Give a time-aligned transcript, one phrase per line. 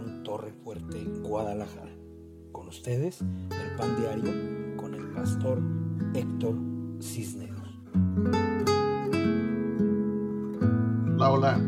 [0.00, 1.94] Torre Fuerte, Guadalajara.
[2.50, 5.60] Con ustedes, el Pan Diario con el pastor
[6.14, 6.56] Héctor
[7.02, 7.68] Cisneros.
[11.14, 11.58] Hola, hola.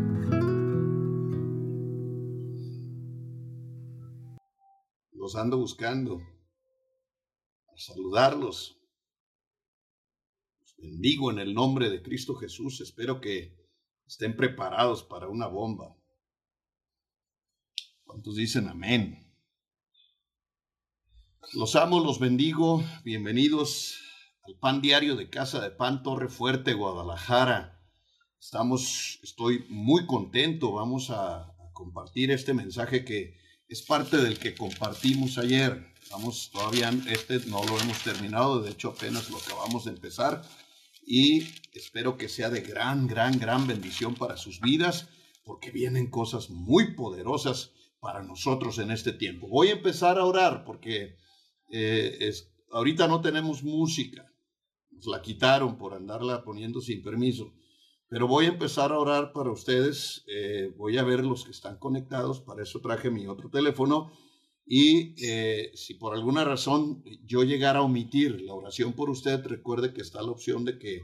[5.12, 6.22] Los ando buscando.
[7.68, 8.80] A saludarlos.
[10.62, 12.80] Los bendigo en el nombre de Cristo Jesús.
[12.80, 13.54] Espero que
[14.06, 15.94] estén preparados para una bomba.
[18.14, 19.26] ¿Cuántos dicen amén?
[21.52, 22.84] Los amo, los bendigo.
[23.02, 23.96] Bienvenidos
[24.44, 27.84] al pan diario de Casa de Pan Torre Fuerte, Guadalajara.
[28.38, 30.70] Estamos, estoy muy contento.
[30.70, 35.84] Vamos a, a compartir este mensaje que es parte del que compartimos ayer.
[36.12, 40.40] Vamos, todavía este no lo hemos terminado, de hecho apenas lo acabamos de empezar
[41.04, 45.08] y espero que sea de gran, gran, gran bendición para sus vidas
[45.44, 47.72] porque vienen cosas muy poderosas
[48.04, 49.48] para nosotros en este tiempo.
[49.48, 51.16] Voy a empezar a orar porque
[51.70, 52.30] eh,
[52.70, 54.30] ahorita no tenemos música,
[54.90, 57.54] nos la quitaron por andarla poniendo sin permiso,
[58.10, 61.78] pero voy a empezar a orar para ustedes, eh, voy a ver los que están
[61.78, 64.12] conectados, para eso traje mi otro teléfono.
[64.66, 69.94] Y eh, si por alguna razón yo llegara a omitir la oración por usted, recuerde
[69.94, 71.00] que está la opción de que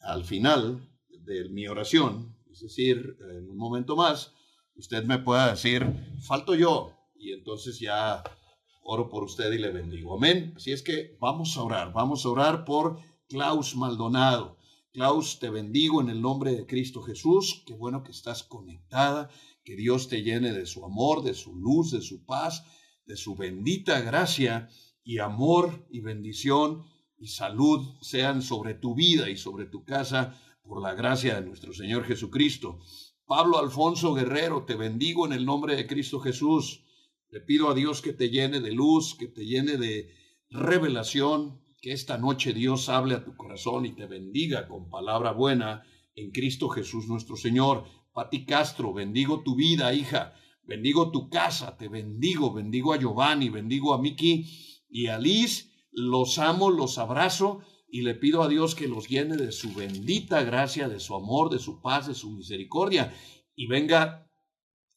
[0.00, 4.34] al final de mi oración, es decir, en un momento más,
[4.74, 5.86] usted me pueda decir,
[6.22, 8.22] falto yo, y entonces ya
[8.82, 10.16] oro por usted y le bendigo.
[10.16, 10.54] Amén.
[10.56, 14.58] Así es que vamos a orar, vamos a orar por Klaus Maldonado.
[14.92, 17.62] Klaus, te bendigo en el nombre de Cristo Jesús.
[17.64, 19.30] Qué bueno que estás conectada.
[19.64, 22.64] Que Dios te llene de su amor, de su luz, de su paz,
[23.06, 24.68] de su bendita gracia
[25.04, 26.84] y amor y bendición
[27.16, 31.72] y salud sean sobre tu vida y sobre tu casa por la gracia de nuestro
[31.72, 32.80] Señor Jesucristo.
[33.30, 36.82] Pablo Alfonso Guerrero, te bendigo en el nombre de Cristo Jesús.
[37.28, 40.12] Le pido a Dios que te llene de luz, que te llene de
[40.48, 45.84] revelación, que esta noche Dios hable a tu corazón y te bendiga con palabra buena
[46.16, 47.84] en Cristo Jesús nuestro Señor.
[48.12, 50.34] Pati Castro, bendigo tu vida, hija.
[50.64, 54.44] Bendigo tu casa, te bendigo, bendigo a Giovanni, bendigo a Miki
[54.88, 55.70] y a Liz.
[55.92, 57.60] Los amo, los abrazo
[57.92, 61.50] y le pido a Dios que los llene de su bendita gracia, de su amor,
[61.50, 63.12] de su paz, de su misericordia
[63.56, 64.26] y venga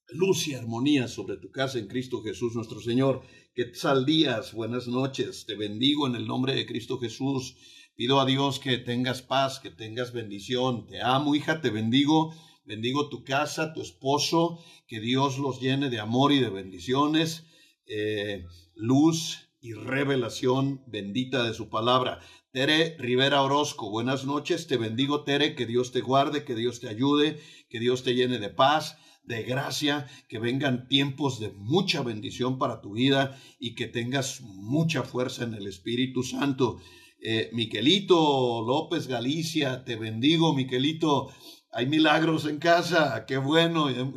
[0.09, 3.23] luz y armonía sobre tu casa en Cristo Jesús nuestro Señor.
[3.55, 3.71] Que
[4.05, 7.55] días, buenas noches, te bendigo en el nombre de Cristo Jesús.
[7.95, 10.87] Pido a Dios que tengas paz, que tengas bendición.
[10.87, 12.33] Te amo, hija, te bendigo.
[12.65, 17.45] Bendigo tu casa, tu esposo, que Dios los llene de amor y de bendiciones,
[17.85, 22.21] eh, luz y revelación bendita de su palabra.
[22.53, 26.87] Tere Rivera Orozco, buenas noches, te bendigo Tere, que Dios te guarde, que Dios te
[26.87, 32.59] ayude, que Dios te llene de paz, de gracia, que vengan tiempos de mucha bendición
[32.59, 36.77] para tu vida y que tengas mucha fuerza en el Espíritu Santo.
[37.23, 41.31] Eh, Miquelito López Galicia, te bendigo, Miquelito.
[41.75, 43.89] Hay milagros en casa, qué bueno.
[43.89, 44.13] Eh,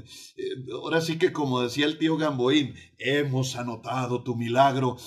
[0.71, 4.99] ahora sí que como decía el tío Gamboín, hemos anotado tu milagro.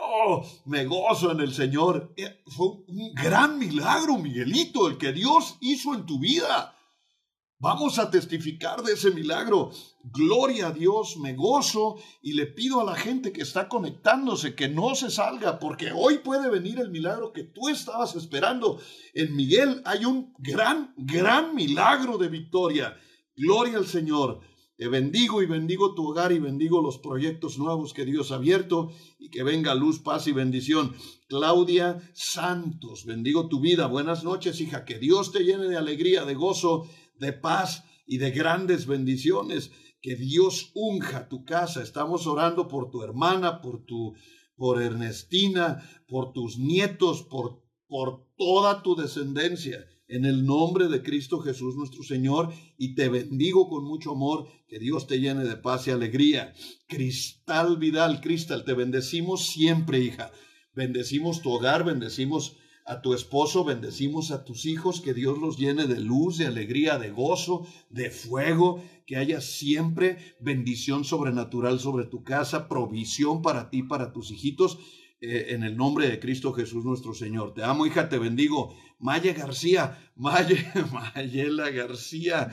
[0.00, 2.14] Oh, me gozo en el Señor.
[2.16, 6.77] Eh, fue un gran milagro, Miguelito, el que Dios hizo en tu vida.
[7.60, 9.72] Vamos a testificar de ese milagro.
[10.04, 14.68] Gloria a Dios, me gozo y le pido a la gente que está conectándose que
[14.68, 18.80] no se salga porque hoy puede venir el milagro que tú estabas esperando.
[19.12, 22.96] En Miguel hay un gran, gran milagro de victoria.
[23.36, 24.40] Gloria al Señor.
[24.76, 28.92] Te bendigo y bendigo tu hogar y bendigo los proyectos nuevos que Dios ha abierto
[29.18, 30.94] y que venga luz, paz y bendición.
[31.26, 33.88] Claudia Santos, bendigo tu vida.
[33.88, 34.84] Buenas noches, hija.
[34.84, 39.70] Que Dios te llene de alegría, de gozo de paz y de grandes bendiciones.
[40.00, 41.82] Que Dios unja tu casa.
[41.82, 44.14] Estamos orando por tu hermana, por tu,
[44.56, 49.86] por Ernestina, por tus nietos, por, por toda tu descendencia.
[50.06, 54.78] En el nombre de Cristo Jesús nuestro Señor, y te bendigo con mucho amor, que
[54.78, 56.54] Dios te llene de paz y alegría.
[56.86, 60.32] Cristal Vidal, Cristal, te bendecimos siempre, hija.
[60.74, 62.56] Bendecimos tu hogar, bendecimos
[62.88, 66.98] a tu esposo, bendecimos a tus hijos, que Dios los llene de luz, de alegría,
[66.98, 73.82] de gozo, de fuego, que haya siempre bendición sobrenatural sobre tu casa, provisión para ti,
[73.82, 74.78] para tus hijitos,
[75.20, 77.52] eh, en el nombre de Cristo Jesús nuestro Señor.
[77.52, 78.74] Te amo, hija, te bendigo.
[78.98, 80.56] Maya García, Maya,
[80.90, 82.50] Mayela García.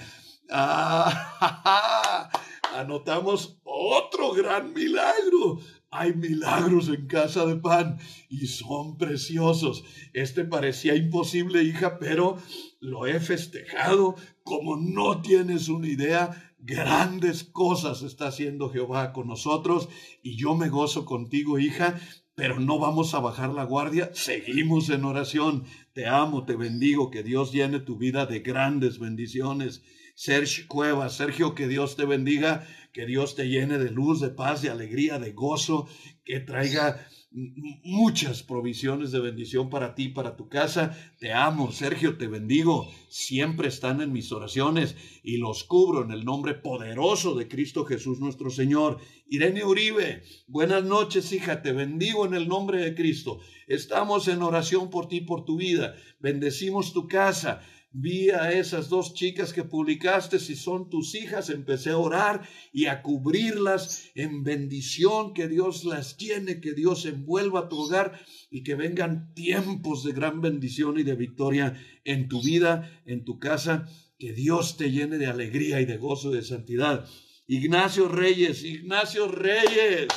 [0.50, 2.30] Ah,
[2.76, 5.60] anotamos otro gran milagro.
[5.92, 7.98] Hay milagros en casa de pan
[8.30, 9.84] y son preciosos.
[10.14, 12.38] Este parecía imposible, hija, pero
[12.80, 16.54] lo he festejado como no tienes una idea.
[16.60, 19.88] Grandes cosas está haciendo Jehová con nosotros
[20.24, 22.00] y yo me gozo contigo, hija,
[22.36, 24.12] pero no vamos a bajar la guardia.
[24.14, 25.66] Seguimos en oración.
[25.94, 29.84] Te amo, te bendigo, que Dios llene tu vida de grandes bendiciones.
[30.16, 34.62] Sergio Cueva, Sergio, que Dios te bendiga que Dios te llene de luz, de paz,
[34.62, 35.86] de alegría, de gozo,
[36.24, 40.98] que traiga muchas provisiones de bendición para ti, para tu casa.
[41.20, 42.90] Te amo, Sergio, te bendigo.
[43.10, 48.22] Siempre están en mis oraciones y los cubro en el nombre poderoso de Cristo Jesús
[48.22, 49.00] nuestro Señor.
[49.28, 53.42] Irene Uribe, buenas noches, hija, te bendigo en el nombre de Cristo.
[53.68, 55.98] Estamos en oración por ti, por tu vida.
[56.22, 57.62] Bendecimos tu casa
[57.98, 62.88] vi a esas dos chicas que publicaste, si son tus hijas, empecé a orar y
[62.88, 68.20] a cubrirlas en bendición, que Dios las tiene, que Dios envuelva tu hogar
[68.52, 73.40] y que vengan tiempos de gran bendición y de victoria en tu vida, en tu
[73.40, 73.88] casa,
[74.20, 77.08] que Dios te llene de alegría y de gozo y de santidad.
[77.48, 80.08] Ignacio Reyes, Ignacio Reyes,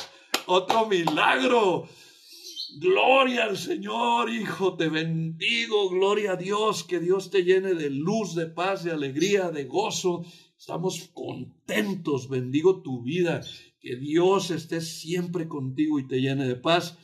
[0.47, 1.87] otro milagro
[2.77, 8.35] Gloria al Señor, Hijo, te bendigo, gloria a Dios, que Dios te llene de luz,
[8.35, 10.23] de paz, de alegría, de gozo.
[10.57, 13.41] Estamos contentos, bendigo tu vida,
[13.79, 16.97] que Dios esté siempre contigo y te llene de paz.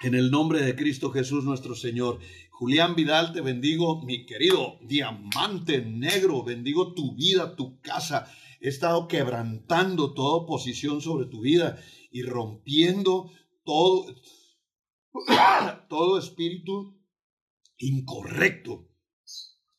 [0.00, 2.18] En el nombre de Cristo Jesús nuestro Señor.
[2.50, 8.32] Julián Vidal, te bendigo, mi querido diamante negro, bendigo tu vida, tu casa.
[8.60, 11.78] He estado quebrantando toda oposición sobre tu vida
[12.10, 13.30] y rompiendo
[13.68, 14.06] todo,
[15.90, 16.98] todo espíritu
[17.76, 18.88] incorrecto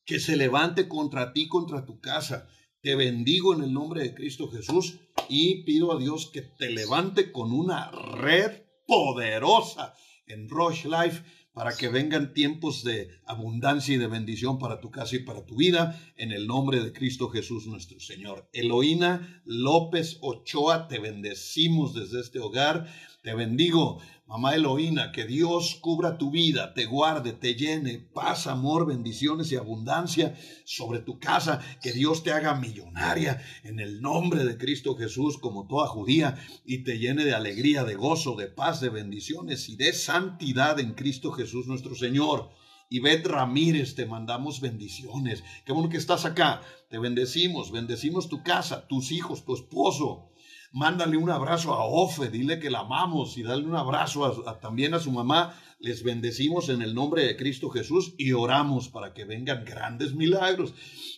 [0.06, 2.48] que se levante contra ti, contra tu casa.
[2.82, 7.32] Te bendigo en el nombre de Cristo Jesús y pido a Dios que te levante
[7.32, 9.96] con una red poderosa
[10.28, 11.24] en Rush Life
[11.60, 15.58] para que vengan tiempos de abundancia y de bendición para tu casa y para tu
[15.58, 18.50] vida, en el nombre de Cristo Jesús nuestro Señor.
[18.54, 22.88] Eloína López Ochoa, te bendecimos desde este hogar,
[23.22, 24.00] te bendigo
[24.30, 29.56] Mamá Eloína, que Dios cubra tu vida, te guarde, te llene, paz, amor, bendiciones y
[29.56, 35.40] abundancia sobre tu casa, que Dios te haga millonaria en el nombre de Cristo Jesús
[35.40, 39.78] como toda judía y te llene de alegría, de gozo, de paz, de bendiciones y
[39.78, 42.52] de santidad en Cristo Jesús nuestro Señor.
[42.88, 45.44] Y Bet Ramírez, te mandamos bendiciones.
[45.66, 46.62] Qué bueno que estás acá.
[46.92, 50.29] Te bendecimos, bendecimos tu casa, tus hijos, tu esposo,
[50.72, 55.00] mándale un abrazo a Ofe, dile que la amamos y dale un abrazo también a
[55.00, 55.60] su mamá.
[55.80, 60.74] Les bendecimos en el nombre de Cristo Jesús y oramos para que vengan grandes milagros.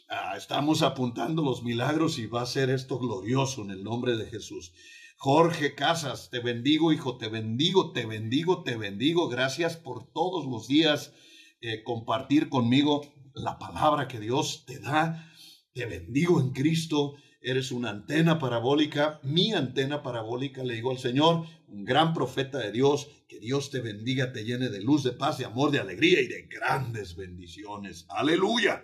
[0.10, 4.28] Ah, estamos apuntando los milagros y va a ser esto glorioso en el nombre de
[4.28, 4.72] Jesús.
[5.18, 9.30] Jorge Casas, te bendigo, hijo, te bendigo, te bendigo, te bendigo.
[9.30, 11.14] Gracias por todos los días
[11.62, 13.02] eh, compartir conmigo
[13.34, 15.32] la palabra que Dios te da.
[15.74, 21.46] Te bendigo en Cristo eres una antena parabólica, mi antena parabólica, le digo al Señor,
[21.68, 25.40] un gran profeta de Dios, que Dios te bendiga, te llene de luz, de paz,
[25.40, 28.06] de amor, de alegría y de grandes bendiciones.
[28.10, 28.84] Aleluya.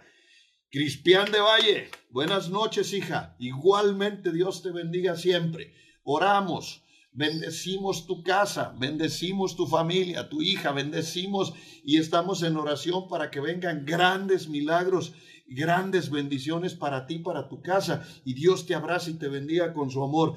[0.69, 3.35] Cristian de Valle, buenas noches, hija.
[3.39, 5.73] Igualmente Dios te bendiga siempre.
[6.03, 6.83] Oramos.
[7.13, 13.39] Bendecimos tu casa, bendecimos tu familia, tu hija, bendecimos y estamos en oración para que
[13.39, 15.13] vengan grandes milagros
[15.47, 19.89] grandes bendiciones para ti, para tu casa, y Dios te abraza y te bendiga con
[19.89, 20.35] su amor.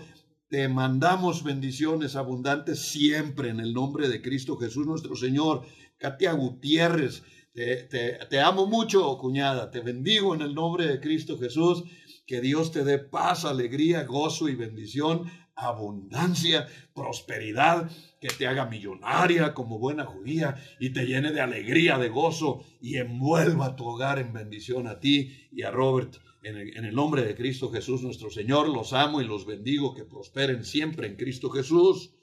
[0.48, 5.62] Te mandamos bendiciones abundantes siempre en el nombre de Cristo Jesús nuestro Señor.
[5.96, 7.88] Katia Gutiérrez, te,
[8.28, 9.70] te, amo mucho, cuñada.
[9.70, 11.84] Te bendigo en el nombre de Cristo Jesús.
[12.26, 15.24] Que Dios te dé paz, alegría, gozo y bendición,
[15.60, 17.90] abundancia, prosperidad
[18.20, 22.96] que te haga millonaria como buena judía y te llene de alegría, de gozo y
[22.96, 26.16] envuelva tu hogar en bendición a ti y a Robert.
[26.42, 30.64] En el, nombre de Cristo Jesús nuestro Señor, los amo y los bendigo, que prosperen
[30.64, 32.14] siempre en Cristo Jesús.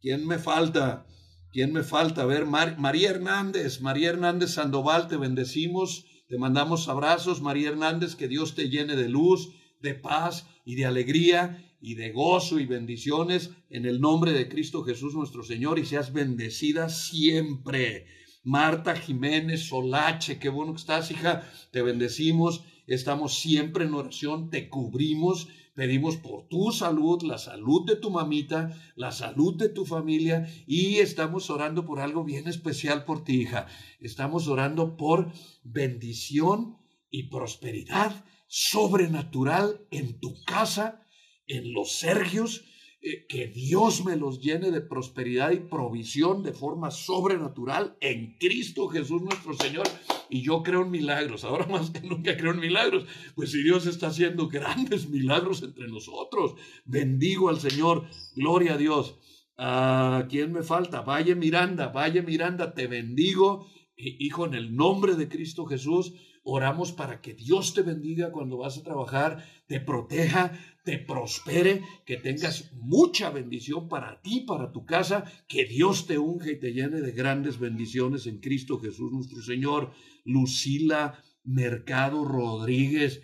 [0.00, 1.06] ¿Quién me falta?
[1.52, 2.22] ¿Quién me falta?
[2.22, 8.28] A ver, María Hernández, María Hernández Sandoval, te bendecimos, te mandamos abrazos, María Hernández, que
[8.28, 13.52] Dios te llene de luz, de paz y de alegría y de gozo y bendiciones
[13.70, 18.06] en el nombre de Cristo Jesús nuestro Señor y seas bendecida siempre.
[18.42, 21.48] Marta Jiménez Solache, qué bueno que estás, hija.
[21.70, 22.64] Te bendecimos.
[22.88, 25.46] Estamos siempre en oración, te cubrimos.
[25.76, 30.96] Pedimos por tu salud, la salud de tu mamita, la salud de tu familia y
[30.96, 33.68] estamos orando por algo bien especial por ti, hija.
[34.00, 35.30] Estamos orando por
[35.62, 36.78] bendición
[37.12, 41.05] y prosperidad sobrenatural en tu casa
[41.46, 42.64] en los Sergios,
[43.02, 48.88] eh, que Dios me los llene de prosperidad y provisión de forma sobrenatural en Cristo
[48.88, 49.86] Jesús nuestro Señor.
[50.28, 53.86] Y yo creo en milagros, ahora más que nunca creo en milagros, pues si Dios
[53.86, 59.16] está haciendo grandes milagros entre nosotros, bendigo al Señor, gloria a Dios.
[59.58, 61.00] ¿A quién me falta?
[61.00, 66.12] Valle Miranda, Valle Miranda, te bendigo, hijo, en el nombre de Cristo Jesús.
[66.42, 70.52] Oramos para que Dios te bendiga cuando vas a trabajar, te proteja,
[70.86, 76.52] te prospere, que tengas mucha bendición para ti, para tu casa, que Dios te unge
[76.52, 79.92] y te llene de grandes bendiciones en Cristo Jesús nuestro Señor.
[80.24, 83.20] Lucila Mercado Rodríguez,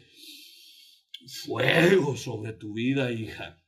[1.45, 3.63] fuego sobre tu vida, hija,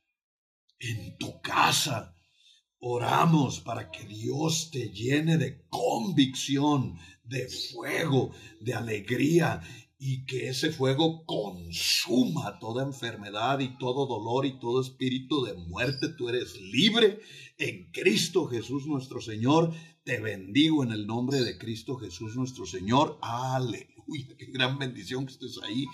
[0.79, 2.15] en tu casa
[2.87, 9.61] Oramos para que Dios te llene de convicción, de fuego, de alegría
[9.97, 16.09] y que ese fuego consuma toda enfermedad y todo dolor y todo espíritu de muerte.
[16.17, 17.19] Tú eres libre
[17.57, 19.73] en Cristo Jesús nuestro Señor.
[20.03, 23.17] Te bendigo en el nombre de Cristo Jesús nuestro Señor.
[23.21, 25.85] Aleluya, qué gran bendición que estés ahí.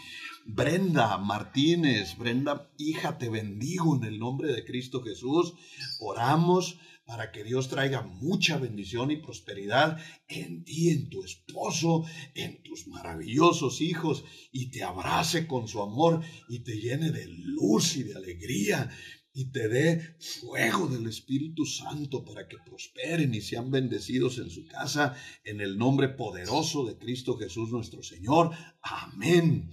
[0.45, 5.53] Brenda Martínez, Brenda, hija, te bendigo en el nombre de Cristo Jesús.
[5.99, 6.79] Oramos
[7.11, 9.99] para que Dios traiga mucha bendición y prosperidad
[10.29, 16.23] en ti, en tu esposo, en tus maravillosos hijos, y te abrace con su amor
[16.47, 18.89] y te llene de luz y de alegría
[19.33, 24.65] y te dé fuego del Espíritu Santo para que prosperen y sean bendecidos en su
[24.67, 25.13] casa,
[25.43, 28.51] en el nombre poderoso de Cristo Jesús nuestro Señor.
[28.81, 29.69] Amén.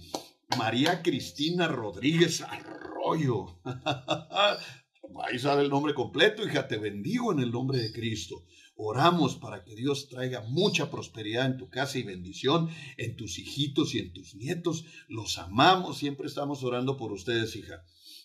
[0.57, 3.61] María Cristina Rodríguez Arroyo.
[5.21, 8.45] Ahí sabe el nombre completo, hija, te bendigo en el nombre de Cristo.
[8.75, 13.93] Oramos para que Dios traiga mucha prosperidad en tu casa y bendición, en tus hijitos
[13.93, 14.85] y en tus nietos.
[15.09, 17.83] Los amamos, siempre estamos orando por ustedes, hija.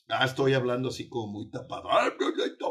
[0.08, 1.88] Ah, estoy hablando así como muy tapado.
[1.90, 2.10] Ay,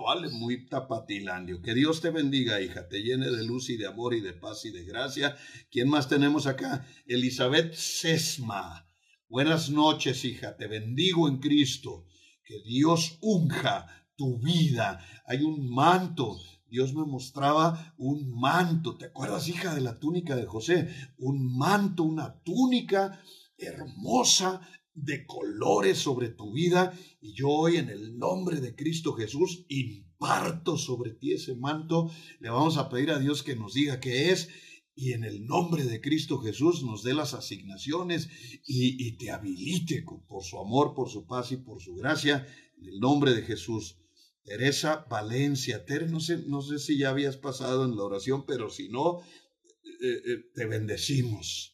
[0.04, 1.62] vale, muy tapatilandio.
[1.62, 4.66] Que Dios te bendiga, hija, te llene de luz y de amor y de paz
[4.66, 5.36] y de gracia.
[5.72, 6.88] ¿Quién más tenemos acá?
[7.08, 8.88] Elizabeth Sesma.
[9.28, 12.06] Buenas noches, hija, te bendigo en Cristo.
[12.46, 15.00] Que Dios unja tu vida.
[15.26, 16.38] Hay un manto.
[16.70, 18.98] Dios me mostraba un manto.
[18.98, 20.90] ¿Te acuerdas, hija, de la túnica de José?
[21.18, 23.20] Un manto, una túnica
[23.58, 24.62] hermosa
[24.94, 26.94] de colores sobre tu vida.
[27.22, 32.10] Y yo hoy en el nombre de Cristo Jesús imparto sobre ti ese manto.
[32.40, 34.50] Le vamos a pedir a Dios que nos diga qué es
[34.96, 38.30] y en el nombre de Cristo Jesús nos dé las asignaciones
[38.66, 42.46] y, te habilite por su amor, por su paz y por su gracia,
[42.78, 43.98] en el nombre de Jesús.
[44.44, 48.70] Teresa Valencia, Tere, no sé, no sé si ya habías pasado en la oración, pero
[48.70, 49.22] si no,
[50.02, 51.74] eh, eh, te bendecimos.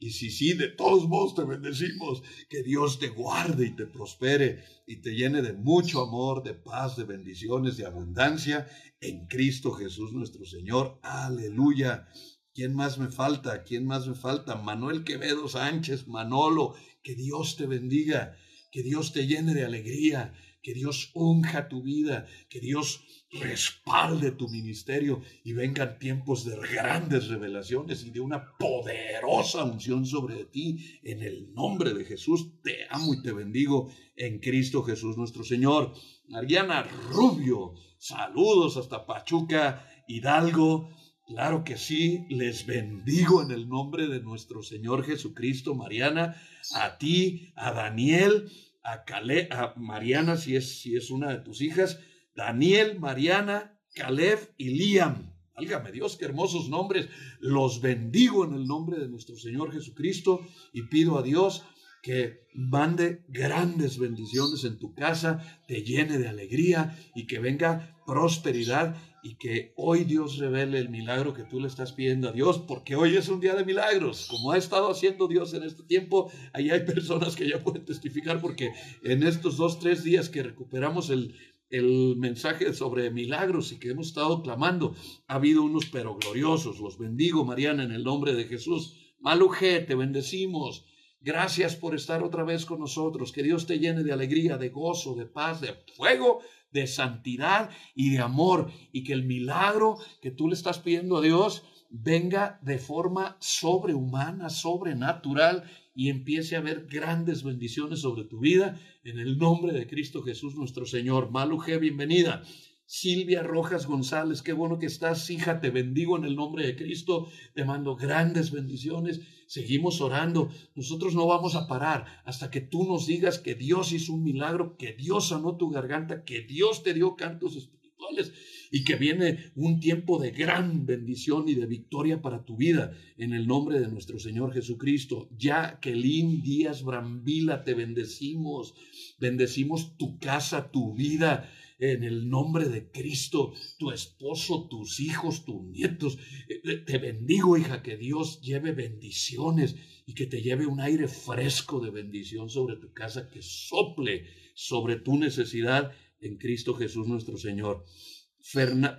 [0.00, 2.22] Y si sí, de todos modos te bendecimos.
[2.48, 6.96] Que Dios te guarde y te prospere y te llene de mucho amor, de paz,
[6.96, 8.68] de bendiciones, de abundancia
[9.00, 11.00] en Cristo Jesús nuestro Señor.
[11.02, 12.08] Aleluya.
[12.54, 13.64] ¿Quién más me falta?
[13.64, 14.56] ¿Quién más me falta?
[14.56, 18.36] Manuel Quevedo Sánchez, Manolo, que Dios te bendiga,
[18.70, 20.32] que Dios te llene de alegría,
[20.68, 27.28] que Dios unja tu vida, que Dios respalde tu ministerio y vengan tiempos de grandes
[27.28, 31.00] revelaciones y de una poderosa unción sobre ti.
[31.02, 35.94] En el nombre de Jesús te amo y te bendigo en Cristo Jesús nuestro Señor.
[36.28, 40.90] Mariana Rubio, saludos hasta Pachuca, Hidalgo.
[41.26, 46.36] Claro que sí, les bendigo en el nombre de nuestro Señor Jesucristo, Mariana,
[46.74, 48.50] a ti, a Daniel,
[48.92, 51.98] a, Mariana, si es, si es una de tus hijas,
[52.34, 55.34] Daniel, Mariana, Caleb y Liam.
[55.54, 57.08] Válgame Dios, qué hermosos nombres.
[57.40, 61.64] Los bendigo en el nombre de nuestro Señor Jesucristo y pido a Dios
[62.02, 68.96] que mande grandes bendiciones en tu casa, te llene de alegría y que venga prosperidad
[69.22, 72.96] y que hoy Dios revele el milagro que tú le estás pidiendo a Dios, porque
[72.96, 76.70] hoy es un día de milagros, como ha estado haciendo Dios en este tiempo, ahí
[76.70, 78.72] hay personas que ya pueden testificar, porque
[79.02, 81.34] en estos dos, tres días que recuperamos el,
[81.70, 84.94] el mensaje sobre milagros y que hemos estado clamando,
[85.26, 89.94] ha habido unos pero gloriosos, los bendigo Mariana en el nombre de Jesús, Maluje, te
[89.94, 90.84] bendecimos,
[91.20, 93.32] Gracias por estar otra vez con nosotros.
[93.32, 96.40] Que Dios te llene de alegría, de gozo, de paz, de fuego,
[96.72, 98.70] de santidad y de amor.
[98.92, 104.50] Y que el milagro que tú le estás pidiendo a Dios venga de forma sobrehumana,
[104.50, 108.78] sobrenatural y empiece a haber grandes bendiciones sobre tu vida.
[109.04, 111.30] En el nombre de Cristo Jesús nuestro Señor.
[111.30, 112.42] Maluje, bienvenida.
[112.90, 117.28] Silvia Rojas González, qué bueno que estás, hija, te bendigo en el nombre de Cristo,
[117.54, 123.06] te mando grandes bendiciones, seguimos orando, nosotros no vamos a parar hasta que tú nos
[123.06, 127.16] digas que Dios hizo un milagro, que Dios sanó tu garganta, que Dios te dio
[127.16, 128.32] cantos espirituales
[128.70, 132.92] y que viene un tiempo de gran bendición y de victoria para tu vida.
[133.16, 135.30] En el nombre de nuestro Señor Jesucristo.
[135.38, 138.74] Jacqueline Díaz Brambila, te bendecimos,
[139.18, 145.62] bendecimos tu casa, tu vida en el nombre de Cristo, tu esposo, tus hijos, tus
[145.62, 146.18] nietos.
[146.48, 151.80] Eh, te bendigo, hija, que Dios lleve bendiciones y que te lleve un aire fresco
[151.80, 157.84] de bendición sobre tu casa, que sople sobre tu necesidad en Cristo Jesús nuestro Señor.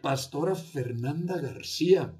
[0.02, 2.16] Pastora Fernanda García,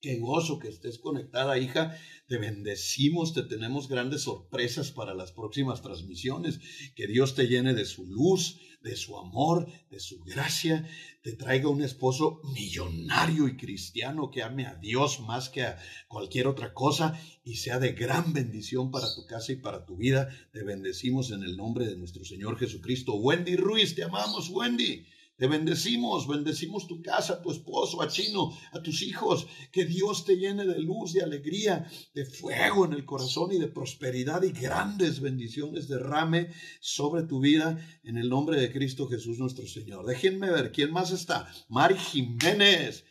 [0.00, 1.94] Qué gozo que estés conectada, hija.
[2.26, 6.58] Te bendecimos, te tenemos grandes sorpresas para las próximas transmisiones.
[6.96, 10.88] Que Dios te llene de su luz, de su amor, de su gracia.
[11.22, 15.78] Te traiga un esposo millonario y cristiano que ame a Dios más que a
[16.08, 20.30] cualquier otra cosa y sea de gran bendición para tu casa y para tu vida.
[20.50, 23.16] Te bendecimos en el nombre de nuestro Señor Jesucristo.
[23.16, 25.04] Wendy Ruiz, te amamos, Wendy.
[25.40, 29.46] Te bendecimos, bendecimos tu casa, tu esposo, a Chino, a tus hijos.
[29.72, 33.68] Que Dios te llene de luz, de alegría, de fuego en el corazón y de
[33.68, 36.50] prosperidad y grandes bendiciones derrame
[36.82, 40.04] sobre tu vida en el nombre de Cristo Jesús nuestro Señor.
[40.04, 41.50] Déjenme ver, ¿quién más está?
[41.70, 43.06] Mari Jiménez,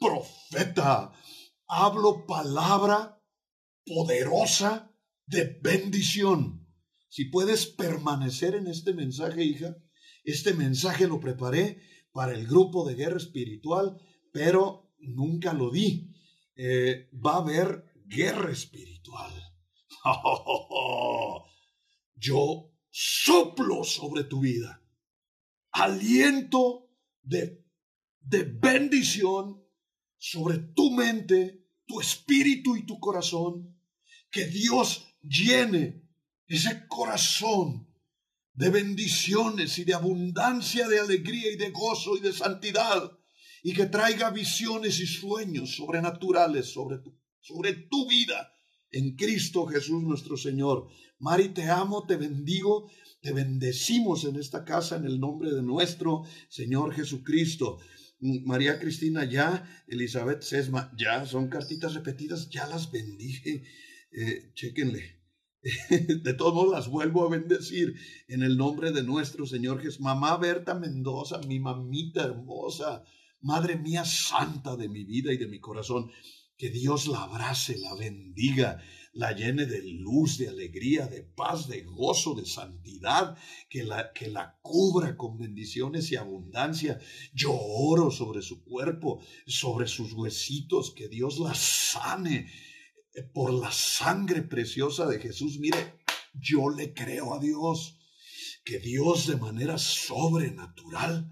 [0.00, 1.12] profeta.
[1.66, 3.22] Hablo palabra
[3.84, 4.90] poderosa
[5.26, 6.66] de bendición.
[7.10, 9.76] Si puedes permanecer en este mensaje, hija,
[10.24, 11.80] este mensaje lo preparé
[12.12, 14.00] para el grupo de guerra espiritual,
[14.32, 16.10] pero nunca lo di.
[16.56, 19.32] Eh, va a haber guerra espiritual.
[22.16, 24.82] Yo soplo sobre tu vida.
[25.72, 26.88] Aliento
[27.22, 27.64] de,
[28.20, 29.62] de bendición
[30.16, 33.76] sobre tu mente, tu espíritu y tu corazón.
[34.30, 36.08] Que Dios llene
[36.46, 37.88] ese corazón
[38.54, 43.18] de bendiciones y de abundancia de alegría y de gozo y de santidad,
[43.62, 48.52] y que traiga visiones y sueños sobrenaturales sobre tu, sobre tu vida
[48.90, 50.88] en Cristo Jesús nuestro Señor.
[51.18, 56.22] Mari, te amo, te bendigo, te bendecimos en esta casa en el nombre de nuestro
[56.48, 57.78] Señor Jesucristo.
[58.20, 63.64] María Cristina ya, Elizabeth Sesma ya, son cartitas repetidas, ya las bendije.
[64.12, 65.23] Eh, chéquenle.
[65.88, 67.94] De todos modos las vuelvo a bendecir
[68.28, 70.00] en el nombre de nuestro Señor Jesús.
[70.00, 73.02] Mamá Berta Mendoza, mi mamita hermosa,
[73.40, 76.10] Madre mía santa de mi vida y de mi corazón.
[76.56, 78.80] Que Dios la abrace, la bendiga,
[79.12, 83.36] la llene de luz, de alegría, de paz, de gozo, de santidad,
[83.68, 86.98] que la, que la cubra con bendiciones y abundancia.
[87.34, 92.46] Yo oro sobre su cuerpo, sobre sus huesitos, que Dios la sane
[93.32, 95.58] por la sangre preciosa de Jesús.
[95.58, 96.00] Mire,
[96.32, 97.98] yo le creo a Dios
[98.64, 101.30] que Dios de manera sobrenatural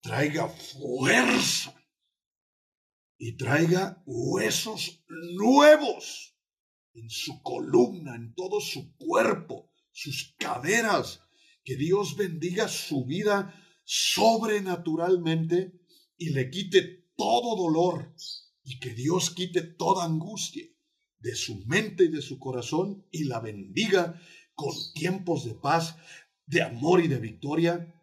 [0.00, 1.74] traiga fuerza
[3.18, 6.36] y traiga huesos nuevos
[6.94, 11.22] en su columna, en todo su cuerpo, sus caderas.
[11.64, 15.72] Que Dios bendiga su vida sobrenaturalmente
[16.16, 18.14] y le quite todo dolor
[18.68, 20.66] y que Dios quite toda angustia
[21.20, 24.20] de su mente y de su corazón y la bendiga
[24.54, 25.96] con tiempos de paz,
[26.44, 27.94] de amor y de victoria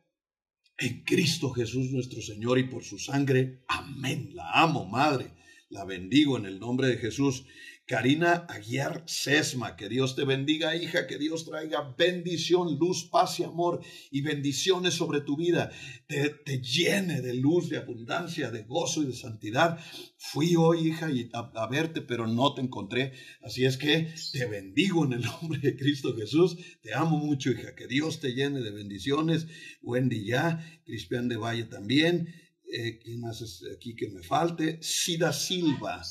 [0.78, 3.63] en Cristo Jesús nuestro Señor y por su sangre.
[3.67, 4.32] Amén.
[4.34, 5.34] La amo, Madre.
[5.69, 7.45] La bendigo en el nombre de Jesús.
[7.87, 13.43] Karina Aguiar Sesma, que Dios te bendiga, hija, que Dios traiga bendición, luz, paz y
[13.43, 15.71] amor y bendiciones sobre tu vida,
[16.07, 19.79] te, te llene de luz, de abundancia, de gozo y de santidad.
[20.17, 25.13] Fui hoy, hija, a, verte, pero no te encontré, así es que te bendigo en
[25.13, 26.57] el nombre de Cristo Jesús.
[26.81, 29.45] Te amo mucho, hija, que Dios te llene de bendiciones.
[29.83, 32.33] Wendy ya, Cristian de Valle también.
[32.73, 34.79] Eh, ¿Quién más es aquí que me falte?
[34.81, 36.01] Sida Silva.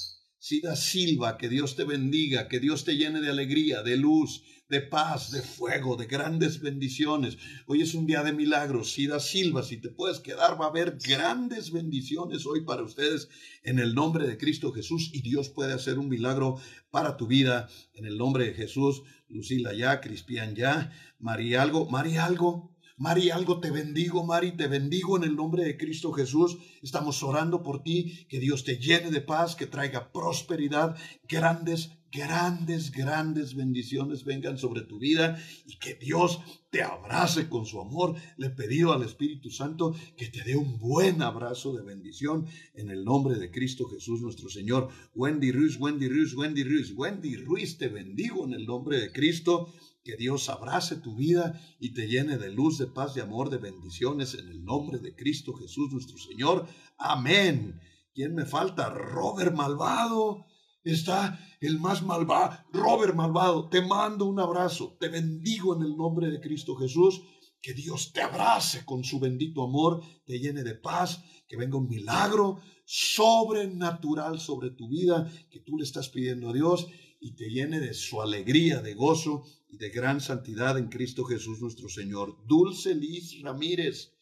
[0.46, 4.82] Sida Silva, que Dios te bendiga, que Dios te llene de alegría, de luz, de
[4.82, 7.38] paz, de fuego, de grandes bendiciones.
[7.66, 8.92] Hoy es un día de milagros.
[8.92, 13.30] Sida Silva, si te puedes quedar, va a haber grandes bendiciones hoy para ustedes
[13.62, 17.70] en el nombre de Cristo Jesús y Dios puede hacer un milagro para tu vida
[17.94, 19.02] en el nombre de Jesús.
[19.28, 25.16] Lucila ya, Cristian ya, María algo, María algo, Mari, algo te bendigo, Mari, te bendigo
[25.16, 26.58] en el nombre de Cristo Jesús.
[26.80, 30.96] Estamos orando por ti, que Dios te llene de paz, que traiga prosperidad,
[31.28, 37.80] grandes, grandes, grandes bendiciones vengan sobre tu vida y que Dios te abrace con su
[37.80, 38.14] amor.
[38.36, 42.90] Le he pedido al Espíritu Santo que te dé un buen abrazo de bendición en
[42.90, 44.90] el nombre de Cristo Jesús nuestro Señor.
[45.16, 49.72] Wendy Ruiz, Wendy Ruiz, Wendy Ruiz, Wendy Ruiz, te bendigo en el nombre de Cristo.
[50.04, 53.56] Que Dios abrace tu vida y te llene de luz, de paz, de amor, de
[53.56, 56.68] bendiciones en el nombre de Cristo Jesús nuestro Señor.
[56.98, 57.80] Amén.
[58.12, 58.90] ¿Quién me falta?
[58.90, 60.44] Robert Malvado.
[60.82, 62.58] Está el más malvado.
[62.70, 64.94] Robert Malvado, te mando un abrazo.
[65.00, 67.22] Te bendigo en el nombre de Cristo Jesús.
[67.62, 71.88] Que Dios te abrace con su bendito amor, te llene de paz, que venga un
[71.88, 76.88] milagro sobrenatural sobre tu vida que tú le estás pidiendo a Dios
[77.24, 81.58] y te llene de su alegría, de gozo y de gran santidad en Cristo Jesús
[81.58, 82.36] nuestro Señor.
[82.46, 84.12] Dulce Liz Ramírez,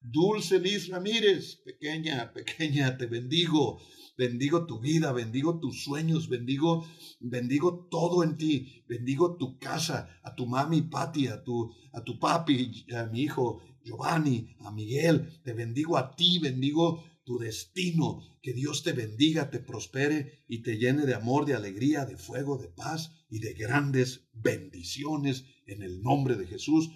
[0.00, 3.78] Dulce Liz Ramírez, pequeña, pequeña, te bendigo.
[4.16, 6.88] Bendigo tu vida, bendigo tus sueños, bendigo,
[7.20, 8.82] bendigo todo en ti.
[8.88, 13.60] Bendigo tu casa, a tu mami Patti, a tu, a tu papi, a mi hijo
[13.84, 15.42] Giovanni, a Miguel.
[15.44, 18.22] Te bendigo a ti, bendigo tu destino.
[18.40, 22.56] Que Dios te bendiga, te prospere y te llene de amor, de alegría, de fuego,
[22.56, 26.88] de paz y de grandes bendiciones en el nombre de Jesús.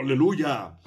[0.00, 0.78] Aleluya.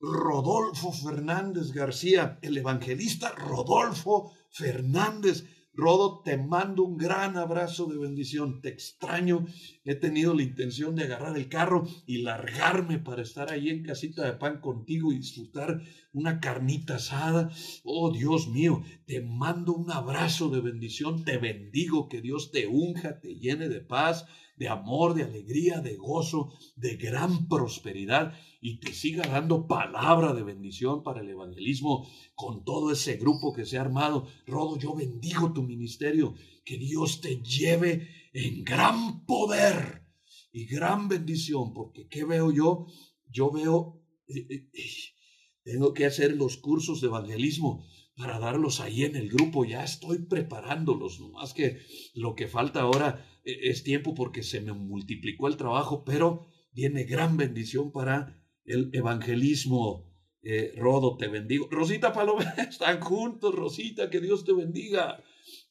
[0.00, 5.44] Rodolfo Fernández García, el evangelista Rodolfo Fernández.
[5.76, 8.60] Rodo, te mando un gran abrazo de bendición.
[8.60, 9.46] Te extraño.
[9.84, 14.24] He tenido la intención de agarrar el carro y largarme para estar ahí en casita
[14.24, 15.82] de pan contigo y disfrutar
[16.12, 17.50] una carnita asada.
[17.82, 21.24] Oh Dios mío, te mando un abrazo de bendición.
[21.24, 25.96] Te bendigo, que Dios te unja, te llene de paz, de amor, de alegría, de
[25.96, 32.64] gozo, de gran prosperidad y te siga dando palabra de bendición para el evangelismo con
[32.64, 34.26] todo ese grupo que se ha armado.
[34.46, 40.06] Rodo, yo bendigo tu ministerio, que Dios te lleve en gran poder
[40.52, 42.86] y gran bendición, porque ¿qué veo yo?
[43.28, 44.70] Yo veo, eh, eh,
[45.64, 47.84] tengo que hacer los cursos de evangelismo
[48.16, 49.64] para darlos ahí en el grupo.
[49.64, 51.80] Ya estoy preparándolos, más que
[52.14, 57.04] lo que falta ahora eh, es tiempo porque se me multiplicó el trabajo, pero viene
[57.04, 60.12] gran bendición para el evangelismo.
[60.42, 61.68] Eh, Rodo, te bendigo.
[61.70, 65.22] Rosita Paloma, están juntos, Rosita, que Dios te bendiga.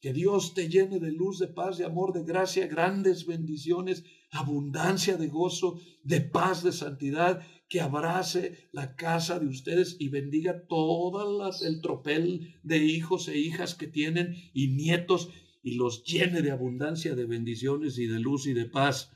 [0.02, 5.18] Que Dios te llene de luz, de paz, de amor, de gracia, grandes bendiciones, abundancia
[5.18, 7.42] de gozo, de paz, de santidad,
[7.74, 13.74] que abrace la casa de ustedes y bendiga todas el tropel de hijos e hijas
[13.74, 15.30] que tienen y nietos
[15.64, 19.10] y los llene de abundancia de bendiciones y de luz y de paz.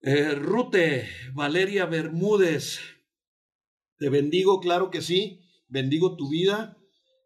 [0.00, 2.78] Eh, Rute, Valeria Bermúdez,
[3.98, 6.78] te bendigo, claro que sí, bendigo tu vida,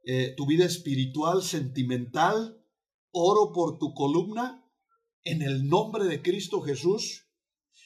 [0.04, 2.60] eh, tu vida espiritual, sentimental,
[3.12, 4.68] oro por tu columna,
[5.22, 7.28] en el nombre de Cristo Jesús,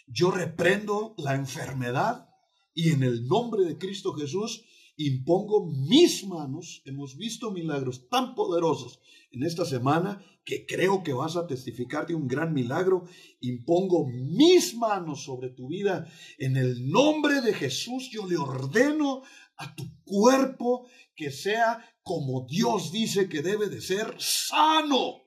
[0.07, 2.29] yo reprendo la enfermedad
[2.75, 4.65] y en el nombre de Cristo Jesús
[4.97, 11.37] impongo mis manos, hemos visto milagros tan poderosos en esta semana que creo que vas
[11.37, 13.05] a testificar de un gran milagro.
[13.41, 16.11] Impongo mis manos sobre tu vida.
[16.39, 19.23] En el nombre de Jesús yo le ordeno
[19.57, 25.25] a tu cuerpo que sea como Dios dice que debe de ser sano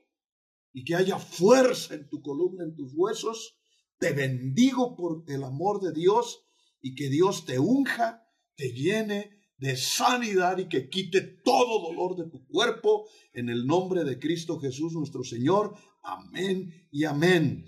[0.72, 3.59] y que haya fuerza en tu columna, en tus huesos.
[4.00, 6.46] Te bendigo por el amor de Dios
[6.82, 8.24] y que Dios te unja,
[8.56, 14.06] te llene de sanidad y que quite todo dolor de tu cuerpo en el nombre
[14.06, 15.76] de Cristo Jesús nuestro Señor.
[16.02, 17.66] Amén y amén.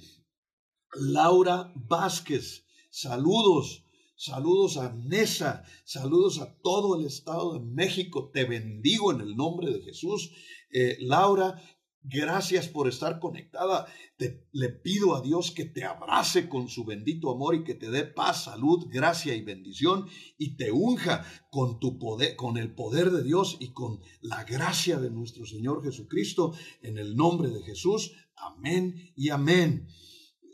[0.94, 3.86] Laura Vázquez, saludos.
[4.15, 8.30] Saludos a Nesa, saludos a todo el Estado de México.
[8.32, 10.32] Te bendigo en el nombre de Jesús.
[10.72, 11.60] Eh, Laura,
[12.04, 13.86] Gracias por estar conectada.
[14.18, 17.92] Te, le pido a Dios que te abrace con su bendito amor y que te
[17.92, 23.12] dé paz, salud, gracia y bendición y te unja con tu poder, con el poder
[23.12, 28.14] de Dios y con la gracia de nuestro Señor Jesucristo en el nombre de Jesús.
[28.36, 29.88] Amén y amén.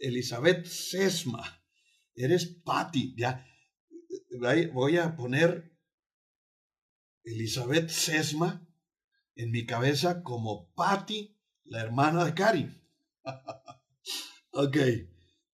[0.01, 1.63] Elizabeth Sesma,
[2.13, 3.45] eres Patti, ya
[4.73, 5.73] voy a poner
[7.23, 8.67] Elizabeth Sesma
[9.35, 11.36] en mi cabeza como Patti
[11.69, 12.69] la hermana de Cari.
[14.51, 14.77] ok,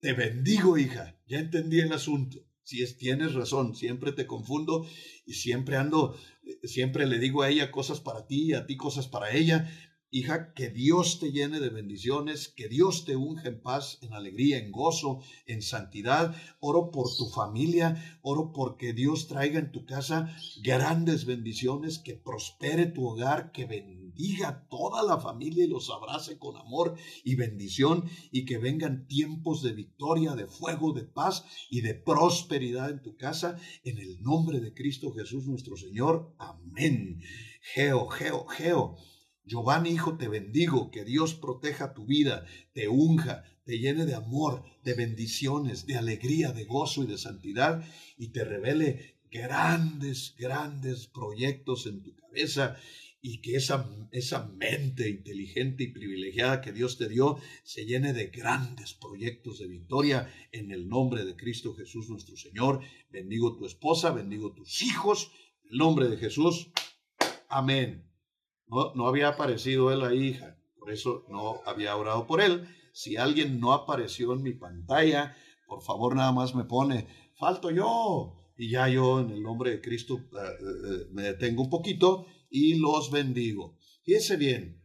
[0.01, 1.19] te bendigo, hija.
[1.27, 2.39] Ya entendí el asunto.
[2.65, 4.87] Si es, tienes razón, siempre te confundo
[5.27, 6.17] y siempre ando,
[6.63, 9.69] siempre le digo a ella cosas para ti y a ti cosas para ella.
[10.15, 14.59] Hija, que Dios te llene de bendiciones, que Dios te unja en paz, en alegría,
[14.59, 16.37] en gozo, en santidad.
[16.61, 22.87] Oro por tu familia, oro porque Dios traiga en tu casa grandes bendiciones, que prospere
[22.87, 27.35] tu hogar, que bendiga bendiga a toda la familia y los abrace con amor y
[27.35, 33.03] bendición y que vengan tiempos de victoria, de fuego, de paz y de prosperidad en
[33.03, 33.57] tu casa.
[33.85, 36.35] En el nombre de Cristo Jesús nuestro Señor.
[36.39, 37.21] Amén.
[37.75, 38.97] Geo, Geo, Geo.
[39.45, 44.63] Giovanni, hijo, te bendigo, que Dios proteja tu vida, te unja, te llene de amor,
[44.85, 47.85] de bendiciones, de alegría, de gozo y de santidad,
[48.17, 52.77] y te revele grandes, grandes proyectos en tu cabeza
[53.25, 58.27] y que esa, esa mente inteligente y privilegiada que Dios te dio se llene de
[58.27, 62.81] grandes proyectos de victoria en el nombre de Cristo Jesús nuestro Señor.
[63.11, 65.31] Bendigo tu esposa, bendigo tus hijos,
[65.65, 66.73] en el nombre de Jesús.
[67.49, 68.11] Amén.
[68.67, 72.67] No, no había aparecido él ahí, hija, por eso no había orado por él.
[72.93, 75.37] Si alguien no apareció en mi pantalla,
[75.69, 77.07] por favor nada más me pone,
[77.37, 81.71] falto yo, y ya yo en el nombre de Cristo eh, eh, me detengo un
[81.71, 83.77] poquito y los bendigo.
[84.05, 84.81] Fíjense bien,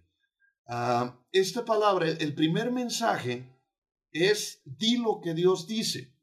[0.68, 3.54] ah, esta palabra, el primer mensaje
[4.12, 6.16] es di lo que Dios dice.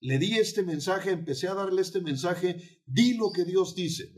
[0.00, 4.12] Le di este mensaje, empecé a darle este mensaje, di lo que Dios dice.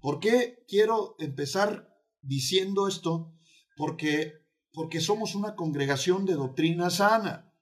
[0.00, 1.88] ¿Por qué quiero empezar
[2.20, 3.32] diciendo esto?
[3.76, 4.32] Porque,
[4.72, 7.52] porque somos una congregación de doctrina sana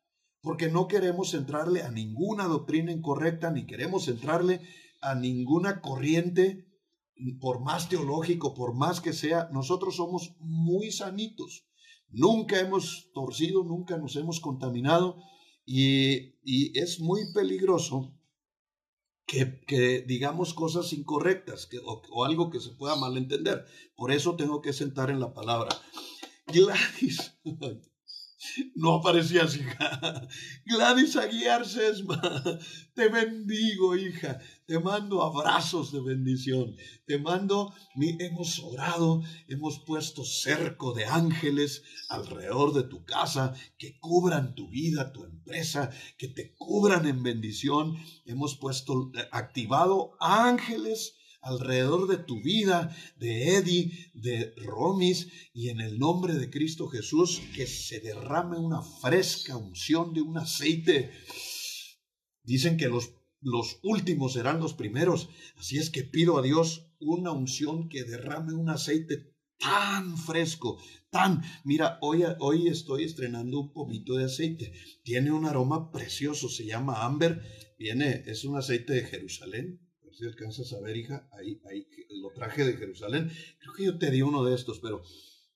[0.43, 4.63] porque no queremos entrarle a ninguna doctrina incorrecta, ni queremos entrarle
[5.01, 6.67] a ninguna corriente,
[7.41, 11.67] por más teológico, por más que sea, nosotros somos muy sanitos.
[12.09, 15.17] Nunca hemos torcido, nunca nos hemos contaminado
[15.65, 16.37] y,
[16.79, 18.17] es muy peligroso
[19.27, 23.65] que, digamos cosas incorrectas o, o, algo que se pueda malentender.
[23.95, 25.71] Por eso tengo que sentar en la palabra.
[26.47, 27.39] Gladys,
[28.75, 30.29] no aparecías, hija.
[30.65, 32.21] Gladys Aguiar Sesma,
[32.95, 34.39] te bendigo, hija.
[34.67, 36.77] Te mando abrazos de bendición.
[37.07, 37.75] Te mando,
[38.19, 45.13] hemos orado, hemos puesto cerco de ángeles alrededor de tu casa que cubran tu vida,
[45.13, 47.97] tu empresa, que te cubran en bendición.
[48.25, 55.81] Hemos puesto, eh, activado ángeles alrededor de tu vida, de Eddie, de Romis, y en
[55.81, 61.11] el nombre de Cristo Jesús, que se derrame una fresca unción de un aceite.
[62.43, 67.33] Dicen que los, los últimos serán los primeros, así es que pido a Dios una
[67.33, 74.15] unción que derrame un aceite tan fresco, tan, mira, hoy, hoy estoy estrenando un pomito
[74.17, 74.73] de aceite,
[75.03, 77.43] tiene un aroma precioso, se llama Amber,
[77.79, 79.90] viene, es un aceite de Jerusalén,
[80.21, 81.87] si alcanzas a ver, hija, ahí, ahí
[82.21, 83.33] lo traje de Jerusalén.
[83.59, 85.03] Creo que yo te di uno de estos, pero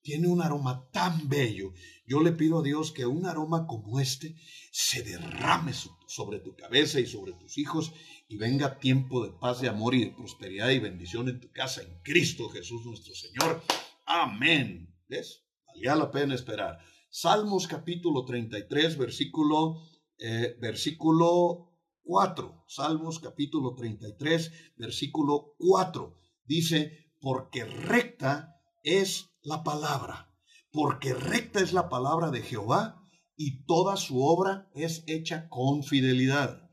[0.01, 1.71] tiene un aroma tan bello.
[2.07, 4.35] Yo le pido a Dios que un aroma como este
[4.71, 5.71] se derrame
[6.07, 7.93] sobre tu cabeza y sobre tus hijos
[8.27, 11.83] y venga tiempo de paz, de amor y de prosperidad y bendición en tu casa,
[11.83, 13.61] en Cristo Jesús nuestro Señor.
[14.07, 14.95] Amén.
[15.07, 15.43] ¿Ves?
[15.67, 16.79] Valía la pena esperar.
[17.09, 19.83] Salmos capítulo 33, versículo,
[20.17, 21.74] eh, versículo
[22.05, 26.15] 4, Salmos capítulo 33, versículo 4.
[26.45, 30.31] Dice, porque recta es la palabra,
[30.71, 33.01] porque recta es la palabra de Jehová
[33.35, 36.69] y toda su obra es hecha con fidelidad.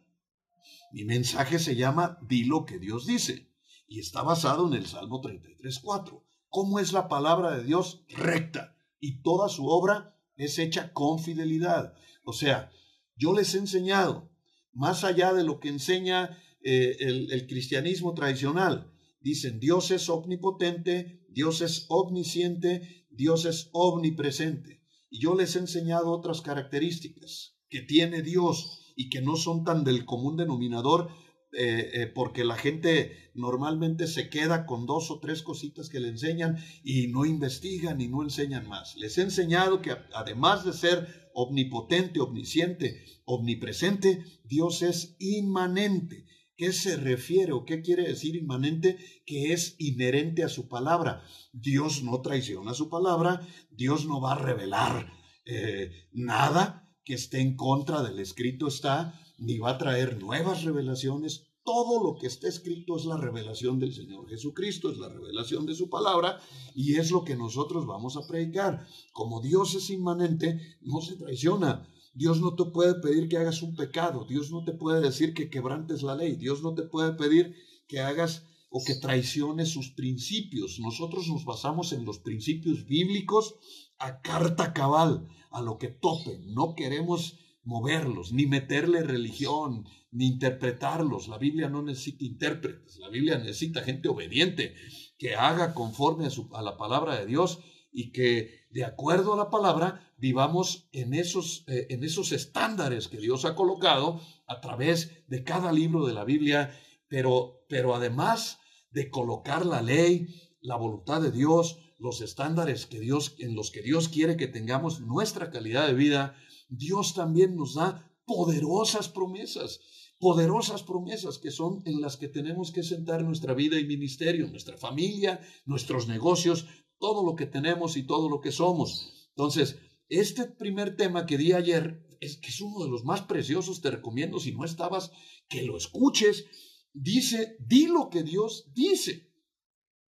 [0.92, 3.51] Mi mensaje se llama Di lo que Dios dice
[3.88, 6.25] y está basado en el Salmo 33, 4.
[6.51, 8.05] ¿Cómo es la palabra de Dios?
[8.11, 11.95] Recta y toda su obra es hecha con fidelidad.
[12.25, 12.71] O sea,
[13.16, 14.32] yo les he enseñado
[14.72, 18.92] más allá de lo que enseña eh, el, cristianismo tradicional.
[19.20, 24.82] Dicen, Dios es omnipotente, Dios es omnisciente, Dios es omnipresente.
[25.11, 29.85] Y yo les he enseñado otras características que tiene Dios y que no son tan
[29.85, 31.11] del común denominador,
[31.53, 36.09] eh, eh, porque la gente normalmente se queda con dos o tres cositas que le
[36.09, 38.97] enseñan y no investigan y no enseñan más.
[38.97, 46.27] Les he enseñado que además de ser omnipotente, omnisciente, omnipresente, Dios es inmanente.
[46.57, 48.97] ¿Qué se refiere o qué quiere decir inmanente?
[49.27, 51.23] Que es inherente a su palabra.
[51.53, 55.12] Dios no traiciona su palabra, Dios no va a revelar
[55.45, 61.48] eh, nada que esté en contra del escrito está, ni va a traer nuevas revelaciones.
[61.64, 65.74] Todo lo que está escrito es la revelación del Señor Jesucristo, es la revelación de
[65.74, 66.40] su palabra
[66.74, 68.87] y es lo que nosotros vamos a predicar.
[69.12, 71.87] Como Dios es inmanente, no se traiciona.
[72.14, 75.48] Dios no te puede pedir que hagas un pecado, Dios no te puede decir que
[75.48, 77.57] quebrantes la ley, Dios no te puede pedir
[77.88, 80.78] que hagas o que traiciones sus principios.
[80.78, 83.55] Nosotros nos basamos en los principios bíblicos
[83.98, 86.38] a carta cabal, a lo que tope.
[86.44, 91.29] No queremos moverlos, ni meterle religión, ni interpretarlos.
[91.29, 94.75] La Biblia no necesita intérpretes, la Biblia necesita gente obediente
[95.18, 97.61] que haga conforme a, la palabra de Dios
[97.92, 103.18] y que de acuerdo a la palabra vivamos en esos, eh, en esos estándares que
[103.18, 106.77] Dios ha colocado a través de cada libro de la Biblia,
[107.09, 108.59] pero, pero además
[108.90, 110.29] de colocar la ley,
[110.61, 115.01] la voluntad de Dios, los estándares que Dios, en los que Dios quiere que tengamos
[115.01, 116.35] nuestra calidad de vida,
[116.76, 119.80] Dios también nos da poderosas promesas,
[120.18, 124.78] poderosas promesas que son en las que tenemos que sentar nuestra vida y ministerio, nuestra
[124.78, 126.66] familia, nuestros negocios,
[126.98, 129.28] todo lo que tenemos y todo lo que somos.
[129.30, 129.76] Entonces,
[130.08, 133.90] este primer tema que di ayer es que es uno de los más preciosos, te
[133.90, 135.11] recomiendo si no estabas
[135.48, 136.46] que lo escuches.
[136.94, 139.30] Dice, di lo que Dios dice.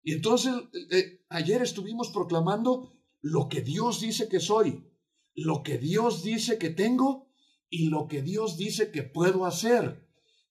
[0.02, 0.52] Y entonces
[0.90, 4.91] eh, ayer estuvimos proclamando lo que Dios dice que soy,
[5.34, 7.28] lo que Dios dice que tengo
[7.68, 10.08] y lo que Dios dice que puedo hacer.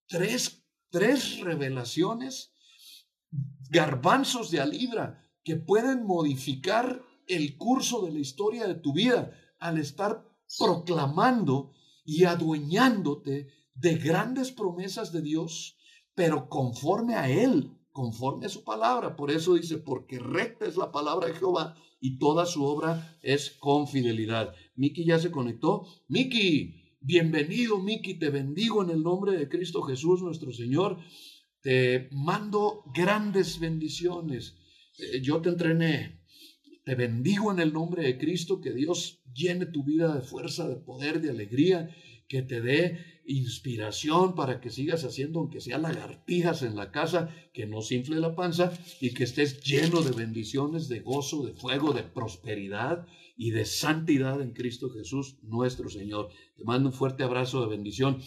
[0.07, 2.53] Tres, tres revelaciones,
[3.69, 9.31] garbanzos de a libra, que pueden modificar el curso de la historia de tu vida
[9.59, 11.71] al estar proclamando
[12.03, 15.77] y adueñándote de grandes promesas de Dios,
[16.13, 19.15] pero conforme a Él, conforme a su palabra.
[19.15, 23.51] Por eso dice, porque recta es la palabra de Jehová y toda su obra es
[23.51, 24.53] con fidelidad.
[24.81, 25.85] Miki ya se conectó.
[26.07, 30.97] Miki, bienvenido, Miki, te bendigo en el nombre de Cristo Jesús, nuestro Señor.
[31.61, 34.55] Te mando grandes bendiciones.
[34.97, 36.23] Eh, yo te entrené.
[36.83, 40.77] Te bendigo en el nombre de Cristo, que Dios llene tu vida de fuerza, de
[40.77, 41.95] poder, de alegría,
[42.27, 47.67] que te dé inspiración para que sigas haciendo, aunque sea lagartijas en la casa, que
[47.67, 51.93] no se infle la panza y que estés lleno de bendiciones, de gozo, de fuego,
[51.93, 53.05] de prosperidad
[53.41, 56.29] y de santidad en Cristo Jesús, nuestro Señor.
[56.55, 58.21] Te mando un fuerte abrazo de bendición.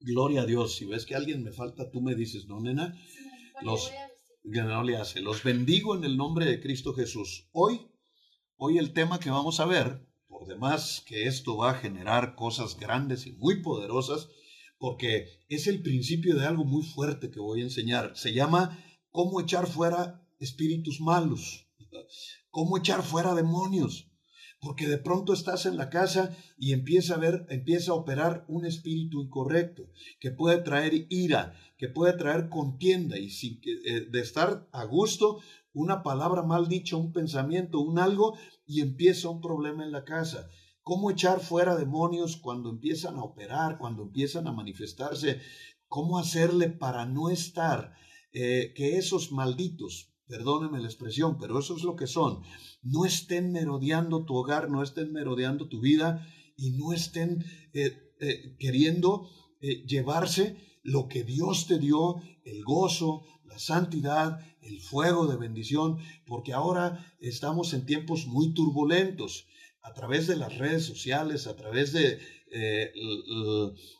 [0.00, 0.76] Gloria a Dios.
[0.76, 2.98] Si ves que alguien me falta, tú me dices, ¿no, nena?
[3.60, 3.92] Los,
[4.44, 5.20] no le hace.
[5.20, 7.50] Los bendigo en el nombre de Cristo Jesús.
[7.52, 7.82] Hoy,
[8.56, 12.80] hoy el tema que vamos a ver por demás que esto va a generar cosas
[12.80, 14.30] grandes y muy poderosas,
[14.78, 18.16] porque es el principio de algo muy fuerte que voy a enseñar.
[18.16, 21.68] Se llama cómo echar fuera espíritus malos,
[22.50, 24.10] cómo echar fuera demonios.
[24.60, 28.66] Porque de pronto estás en la casa y empieza a ver, empieza a operar un
[28.66, 29.84] espíritu incorrecto
[30.18, 35.38] que puede traer ira, que puede traer contienda y sin eh, de estar a gusto,
[35.72, 40.48] una palabra mal dicha, un pensamiento, un algo y empieza un problema en la casa.
[40.82, 45.40] ¿Cómo echar fuera demonios cuando empiezan a operar, cuando empiezan a manifestarse?
[45.86, 47.92] ¿Cómo hacerle para no estar
[48.32, 52.42] eh, que esos malditos, perdónenme la expresión, pero eso es lo que son,
[52.82, 58.56] no estén merodeando tu hogar, no estén merodeando tu vida y no estén eh, eh,
[58.58, 59.28] queriendo
[59.60, 66.52] llevarse lo que Dios te dio, el gozo, la santidad, el fuego de bendición, porque
[66.52, 69.46] ahora estamos en tiempos muy turbulentos.
[69.82, 72.18] A través de las redes sociales, a través de
[72.50, 72.92] eh,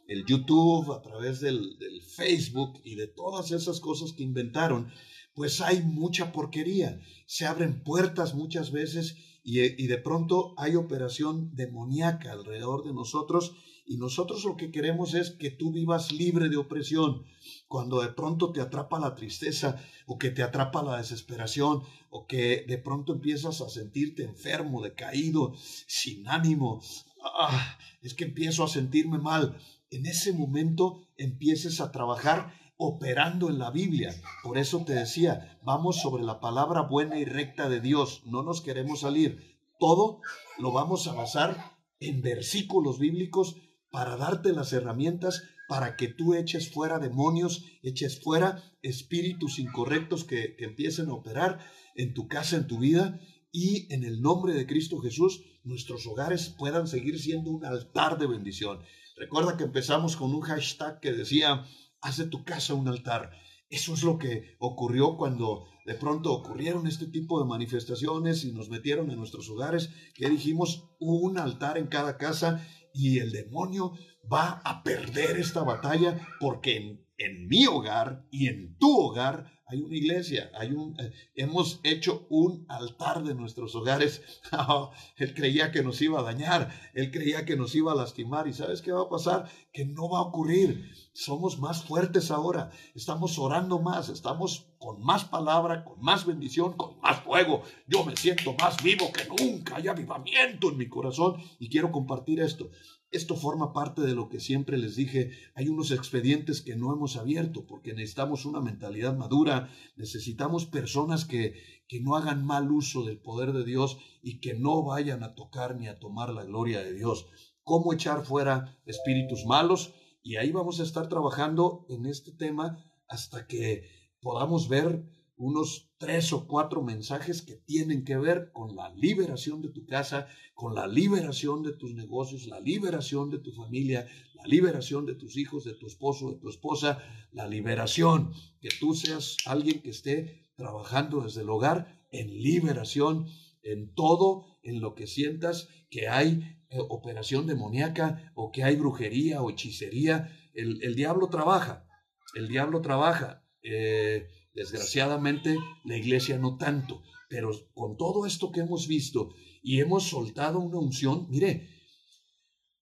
[0.09, 1.77] el, YouTube, a través del,
[2.15, 4.91] Facebook y de todas esas cosas que inventaron,
[5.39, 7.01] pues hay mucha porquería.
[7.27, 13.55] Se abren puertas muchas veces y, de pronto hay operación demoníaca alrededor de nosotros
[13.87, 17.25] y nosotros lo que queremos es que tú vivas libre de opresión.
[17.69, 22.65] Cuando de pronto te atrapa la tristeza o que te atrapa la desesperación o que
[22.67, 25.55] de pronto empiezas a sentirte enfermo, decaído,
[25.87, 26.83] sin ánimo,
[27.23, 29.57] ah, es que empiezo a sentirme mal.
[29.93, 34.15] En ese momento empieces a trabajar operando en la Biblia.
[34.43, 38.23] Por eso te decía, vamos sobre la palabra buena y recta de Dios.
[38.25, 39.59] No nos queremos salir.
[39.79, 40.21] Todo
[40.59, 43.57] lo vamos a basar en versículos bíblicos
[43.91, 50.57] para darte las herramientas para que tú eches fuera demonios, eches fuera espíritus incorrectos que,
[50.59, 51.59] empiecen a operar
[51.95, 53.21] en tu casa, en tu vida,
[53.53, 58.27] y en el nombre de Cristo Jesús, nuestros hogares puedan seguir siendo un altar de
[58.27, 58.81] bendición.
[59.17, 61.65] Recuerda que empezamos con un hashtag que decía,
[62.01, 63.31] haz de tu casa un altar.
[63.71, 68.71] Eso es lo que ocurrió cuando de pronto ocurrieron este tipo de manifestaciones y nos
[68.71, 73.93] metieron en nuestros hogares, que dijimos un altar en cada casa y el demonio
[74.31, 76.77] va a perder esta batalla porque
[77.19, 82.27] en, mi hogar y en tu hogar hay una iglesia, hay un, eh, hemos hecho
[82.31, 84.23] un altar de nuestros hogares.
[84.53, 88.49] Oh, él creía que nos iba a dañar, él creía que nos iba a lastimar
[88.49, 89.51] y ¿sabes qué va a pasar?
[89.73, 90.91] Que no va a ocurrir.
[91.13, 96.99] Somos más fuertes ahora, estamos orando más, estamos con más palabra, con más bendición, con
[97.01, 97.63] más fuego.
[97.87, 102.41] Yo me siento más vivo que nunca, hay avivamiento en mi corazón y quiero compartir
[102.41, 102.71] esto.
[103.11, 105.31] Esto forma parte de lo que siempre les dije.
[105.55, 111.55] Hay unos expedientes que no hemos abierto porque necesitamos una mentalidad madura, necesitamos personas que,
[111.89, 115.77] que no hagan mal uso del poder de Dios y que no vayan a tocar
[115.77, 117.27] ni a tomar la gloria de Dios.
[117.63, 119.95] ¿Cómo echar fuera espíritus malos?
[120.23, 123.89] Y ahí vamos a estar trabajando en este tema hasta que
[124.21, 125.03] podamos ver
[125.37, 130.29] unos tres o cuatro mensajes que tienen que ver con la liberación de tu casa,
[130.55, 135.37] con la liberación de tus negocios, la liberación de tu familia, la liberación de tus
[135.37, 140.49] hijos, de tu esposo, de tu esposa, la liberación, que tú seas alguien que esté
[140.57, 143.27] trabajando desde el hogar en liberación,
[143.63, 149.43] en todo, en lo que sientas que hay eh, operación demoníaca o que hay brujería
[149.43, 150.33] o hechicería.
[150.55, 151.87] El, diablo trabaja,
[152.35, 153.45] el diablo trabaja.
[153.63, 154.29] Eh,
[154.59, 159.33] Desgraciadamente, la iglesia no tanto, pero con todo esto que hemos visto
[159.63, 161.69] y hemos soltado una unción, mire,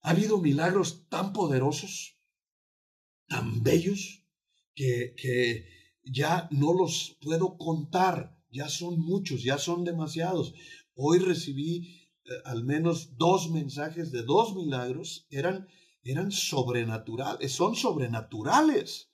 [0.01, 2.17] ha habido milagros tan poderosos,
[3.29, 4.25] tan bellos,
[4.75, 5.69] que, que
[6.03, 10.55] ya no los puedo contar, ya son muchos, ya son demasiados.
[10.95, 15.69] Hoy recibí eh, al menos dos mensajes de dos milagros, eran,
[16.03, 19.11] eran sobrenaturales, son sobrenaturales.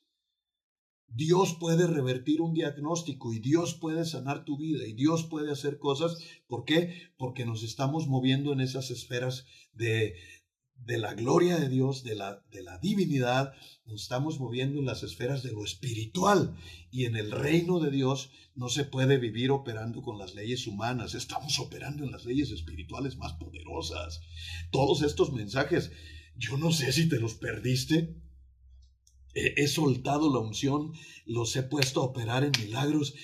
[1.15, 5.79] Dios puede revertir un diagnóstico y Dios puede sanar tu vida y Dios puede hacer
[5.79, 6.17] cosas.
[6.47, 7.11] ¿Por qué?
[7.17, 9.45] Porque nos estamos moviendo en esas esferas
[9.75, 10.15] de,
[10.85, 13.53] de la gloria de Dios, de la, de la divinidad,
[13.85, 16.57] nos estamos moviendo en las esferas de lo espiritual.
[16.91, 21.15] Y en el reino de Dios no se puede vivir operando con las leyes humanas,
[21.15, 24.21] estamos operando en las leyes espirituales más poderosas.
[24.71, 25.93] Todos estos mensajes,
[26.37, 28.22] yo no sé si te los perdiste,
[29.35, 30.93] he, soltado la unción,
[31.27, 33.15] los he puesto a operar en milagros,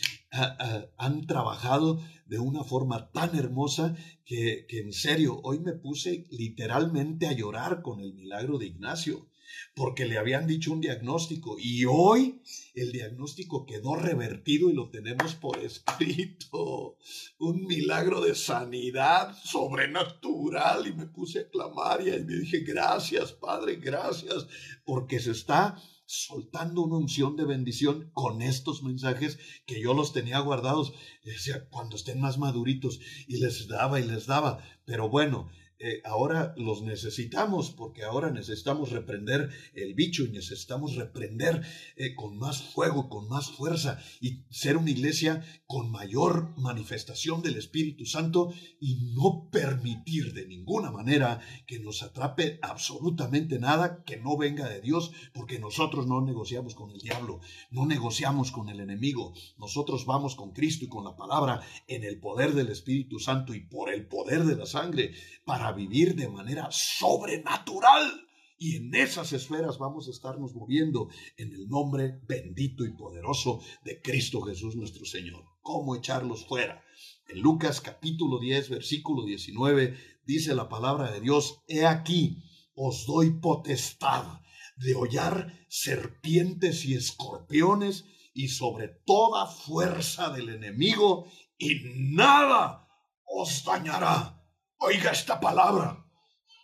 [0.97, 7.33] han trabajado de una forma tan hermosa que, en serio, hoy me puse literalmente a
[7.33, 9.29] llorar con el milagro de Ignacio
[9.75, 12.43] porque le habían dicho un diagnóstico y hoy
[12.75, 16.97] el diagnóstico quedó revertido y lo tenemos por escrito.
[17.39, 23.77] Un milagro de sanidad sobrenatural y me puse a clamar y me dije, gracias Padre,
[23.77, 24.47] gracias,
[24.85, 30.39] porque se está soltando una unción de bendición con estos mensajes que yo los tenía
[30.41, 30.95] guardados.
[31.23, 34.65] Decía, cuando estén más maduritos, y les daba y les daba.
[34.87, 35.51] Pero bueno,
[35.81, 41.63] eh, ahora los necesitamos porque ahora necesitamos reprender el bicho y necesitamos reprender
[41.97, 47.57] eh, con más fuego, con más fuerza y ser una iglesia con mayor manifestación del
[47.57, 54.37] Espíritu Santo y no permitir de ninguna manera que nos atrape absolutamente nada que no
[54.37, 59.33] venga de Dios porque nosotros no negociamos con el diablo, no negociamos con el enemigo,
[59.59, 63.61] nosotros vamos con Cristo y con la palabra en el poder del Espíritu Santo y
[63.61, 65.13] por el poder de la sangre
[65.45, 68.27] para vivir de manera sobrenatural.
[68.61, 74.03] Y en esas esferas vamos a estarnos moviendo en el nombre bendito y poderoso de
[74.03, 75.45] Cristo Jesús nuestro Señor.
[75.61, 76.83] ¿Cómo echarlos fuera?
[77.29, 82.43] En Lucas capítulo 10, versículo 19, dice la palabra de Dios, He aquí,
[82.75, 84.25] os doy potestad
[84.77, 91.27] de hollar serpientes y escorpiones y sobre toda fuerza del enemigo,
[91.59, 91.81] y
[92.15, 92.89] nada
[93.25, 94.38] os dañará.
[94.81, 96.07] Oiga esta palabra,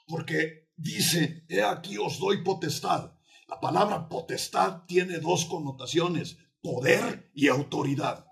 [0.06, 3.12] porque dice, he aquí os doy potestad.
[3.48, 8.24] La palabra potestad tiene dos connotaciones, poder y autoridad.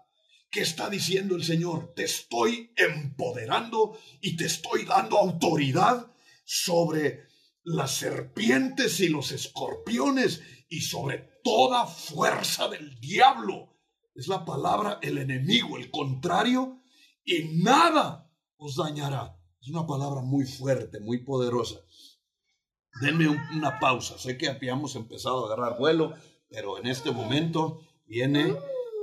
[0.53, 1.95] ¿Qué está diciendo el Señor?
[1.97, 6.13] Te estoy empoderando y te estoy dando autoridad
[6.45, 7.27] sobre
[7.65, 13.79] las serpientes y los escorpiones y sobre toda fuerza del diablo.
[14.15, 16.83] Es la palabra el enemigo, el contrario,
[17.25, 19.42] y nada os dañará.
[19.63, 21.77] Es una palabra muy fuerte, muy poderosa.
[23.01, 24.19] Denme una pausa.
[24.19, 26.15] Sé que habíamos empezado a agarrar vuelo,
[26.49, 28.57] pero en este momento viene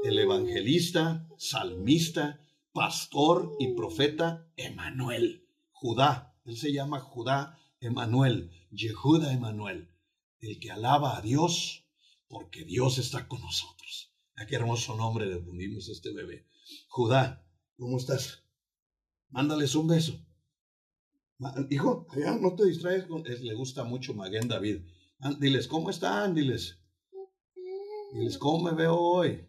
[0.03, 5.47] el evangelista, salmista, pastor y profeta Emanuel.
[5.71, 6.35] Judá.
[6.43, 8.51] Él se llama Judá Emanuel.
[8.69, 9.95] Yehuda Emanuel.
[10.41, 11.85] El que alaba a Dios
[12.27, 14.13] porque Dios está con nosotros.
[14.35, 16.49] A qué hermoso nombre le ponimos a este bebé.
[16.89, 17.47] Judá,
[17.77, 18.43] ¿cómo estás?
[19.29, 20.25] Mándales un beso.
[21.69, 23.07] Hijo, ya no te distraes,
[23.41, 24.81] le gusta mucho Maguen David.
[25.39, 26.33] Diles, ¿cómo están?
[26.35, 26.77] Diles.
[28.13, 29.47] Diles, ¿cómo me veo hoy?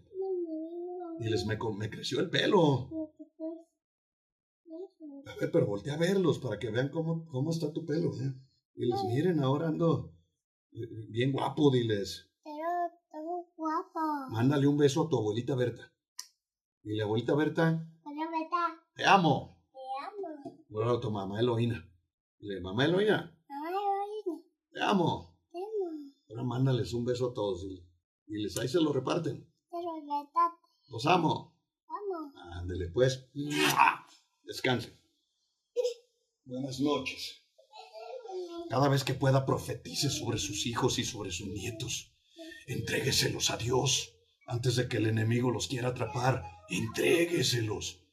[1.18, 2.90] Diles, me, me creció el pelo.
[5.26, 8.10] A ver, pero voltea a verlos para que vean cómo, cómo está tu pelo.
[8.20, 8.34] ¿eh?
[8.74, 10.14] Diles, miren, ahora ando
[10.72, 12.30] eh, bien guapo, diles.
[12.44, 12.68] Pero
[13.10, 14.30] todo guapo.
[14.30, 15.92] Mándale un beso a tu abuelita Berta.
[16.84, 18.84] Y la abuelita Berta, Hola, Beta.
[18.94, 19.59] te amo.
[20.70, 21.86] Bueno, tu mamá Eloína.
[22.38, 24.42] Le mamá Eloína, Ay, oye,
[24.72, 25.36] te amo.
[25.52, 26.12] te amo.
[26.28, 27.84] Ahora mándales un beso a todos y,
[28.28, 29.46] y les ahí se lo reparten.
[29.70, 30.56] Pero, Beta,
[30.88, 31.54] Los amo.
[31.88, 32.32] amo.
[32.54, 33.28] Ándele pues.
[34.44, 34.96] Descanse.
[36.44, 37.42] Buenas noches.
[38.68, 42.12] Cada vez que pueda profetice sobre sus hijos y sobre sus nietos.
[42.66, 44.14] Entrégueselos a Dios
[44.46, 46.44] antes de que el enemigo los quiera atrapar.
[46.68, 48.04] Entrégueselos.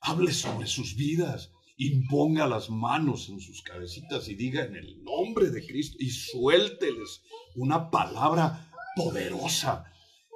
[0.00, 1.50] Hable sobre sus vidas.
[1.76, 7.22] Imponga las manos en sus cabecitas y diga en el nombre de Cristo y suélteles
[7.56, 9.84] una palabra poderosa.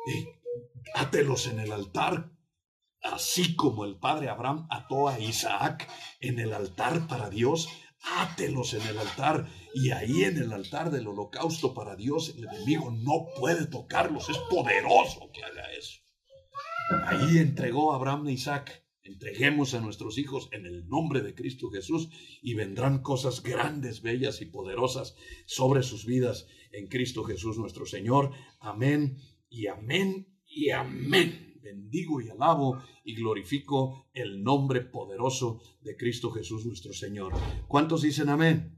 [0.07, 0.27] Eh,
[0.95, 2.39] átelos en el altar
[3.03, 5.89] Así como el padre Abraham ató a Isaac
[6.21, 7.69] en el altar para Dios,
[8.03, 9.47] átelos en el altar.
[9.75, 14.29] Y ahí en el altar del holocausto para Dios, el enemigo no puede tocarlos.
[14.29, 16.01] Es poderoso que haga eso.
[17.07, 18.85] Ahí entregó Abraham a Isaac.
[19.09, 22.11] Entreguemos a nuestros hijos en el nombre de Cristo Jesús
[22.43, 28.33] y vendrán cosas grandes, bellas y poderosas sobre sus vidas en Cristo Jesús nuestro Señor.
[28.61, 29.17] Amén
[29.49, 36.65] y amén y amén bendigo y alabo y glorifico el nombre poderoso de Cristo Jesús
[36.65, 37.33] nuestro Señor.
[37.67, 38.78] ¿Cuántos dicen amén?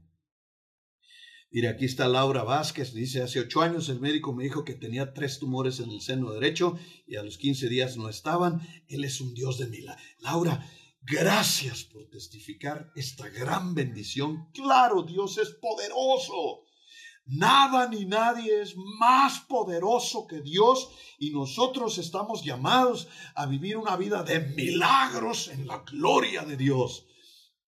[1.53, 5.13] Mire, aquí está Laura Vázquez, dice, hace ocho años el médico me dijo que tenía
[5.13, 8.61] tres tumores en el seno derecho y a los 15 días no estaban.
[8.87, 10.01] Él es un Dios de milagros.
[10.19, 10.65] Laura,
[11.01, 14.49] gracias por testificar esta gran bendición.
[14.53, 16.63] Claro, Dios es poderoso.
[17.25, 20.89] Nada ni nadie es más poderoso que Dios
[21.19, 27.07] y nosotros estamos llamados a vivir una vida de milagros en la gloria de Dios.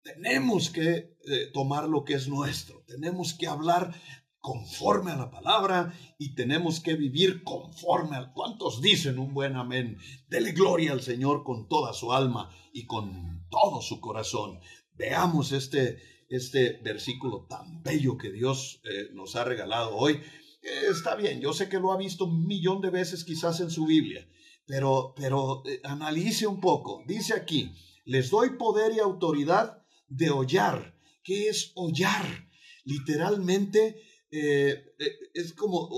[0.03, 3.95] Tenemos que eh, tomar lo que es nuestro, tenemos que hablar
[4.41, 9.99] conforme a la palabra y tenemos que vivir conforme a cuantos dicen un buen amén.
[10.29, 14.59] Dele gloria al Señor con toda su alma y con todo su corazón.
[14.95, 16.01] Veamos este
[16.33, 20.15] este versículo tan bello que Dios eh, nos ha regalado hoy.
[20.63, 23.71] Eh, está bien, yo sé que lo ha visto un millón de veces quizás en
[23.71, 24.27] su Biblia,
[24.67, 27.05] pero, pero analice un poco.
[27.07, 27.71] Dice aquí,
[28.05, 29.82] les doy poder y autoridad
[30.17, 30.95] de hollar.
[31.23, 32.49] ¿Qué es hollar?
[32.85, 35.89] Literalmente es como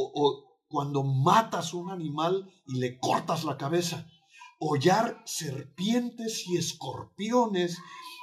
[0.69, 4.11] cuando matas un animal y le cortas la cabeza.
[4.59, 7.79] Hollar serpientes y escorpiones,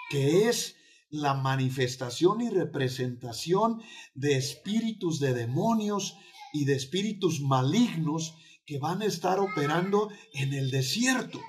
[0.10, 0.76] que es
[1.10, 3.82] la manifestación y representación
[4.16, 6.18] de espíritus de demonios
[6.54, 8.36] y de espíritus malignos
[8.66, 11.40] que van a estar operando en el desierto,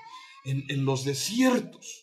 [0.45, 2.02] en, los desiertos.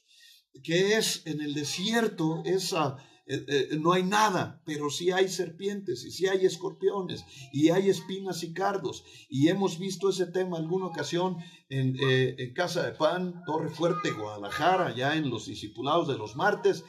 [0.62, 2.42] Que es en el desierto?
[2.44, 2.96] Esa,
[3.26, 7.88] eh, eh, no hay nada, pero sí hay serpientes y sí hay escorpiones y hay
[7.88, 9.04] espinas y cardos.
[9.28, 11.36] Y hemos visto ese tema alguna ocasión
[11.68, 16.36] en, eh, en Casa de Pan, Torre Fuerte, Guadalajara, ya en los discipulados de los
[16.36, 16.84] martes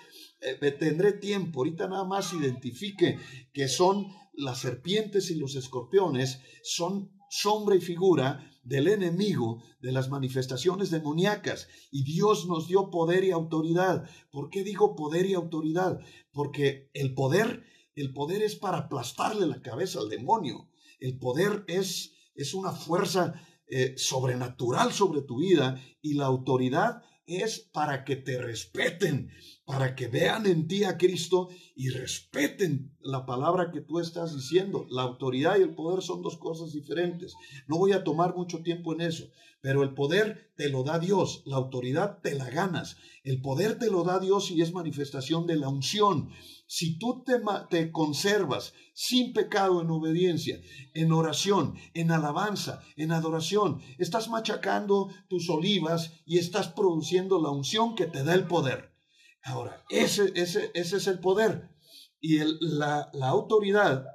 [0.80, 3.20] tendré tiempo, ahorita nada más identifique
[3.54, 10.10] que son las serpientes y los escorpiones, son sombra y figura del enemigo, de las
[10.10, 11.68] manifestaciones demoníacas.
[11.92, 14.10] Y Dios nos dio poder y autoridad.
[14.32, 16.00] ¿Por qué digo poder y autoridad?
[16.32, 17.64] Porque el poder,
[17.96, 20.70] el poder es para aplastarle la cabeza al demonio.
[21.00, 27.04] El poder es, es una fuerza eh, sobrenatural sobre tu vida y la autoridad
[27.38, 29.32] es para que te respeten,
[29.66, 34.86] para que vean en ti a Cristo y respeten la palabra que tú estás diciendo.
[34.90, 37.34] La autoridad y el poder son dos cosas diferentes.
[37.68, 39.30] No voy a tomar mucho tiempo en eso,
[39.62, 42.98] pero el poder te lo da Dios, la autoridad te la ganas.
[43.24, 46.30] El poder te lo da Dios y es manifestación de la unción.
[46.74, 50.58] Si tú te, conservas sin pecado en obediencia,
[50.94, 57.94] en oración, en alabanza, en adoración, estás machacando tus olivas y estás produciendo la unción
[57.94, 58.96] que te da el poder.
[59.44, 61.76] Ahora, ese, ese, ese es el poder.
[62.22, 64.06] Y el, la, la, autoridad,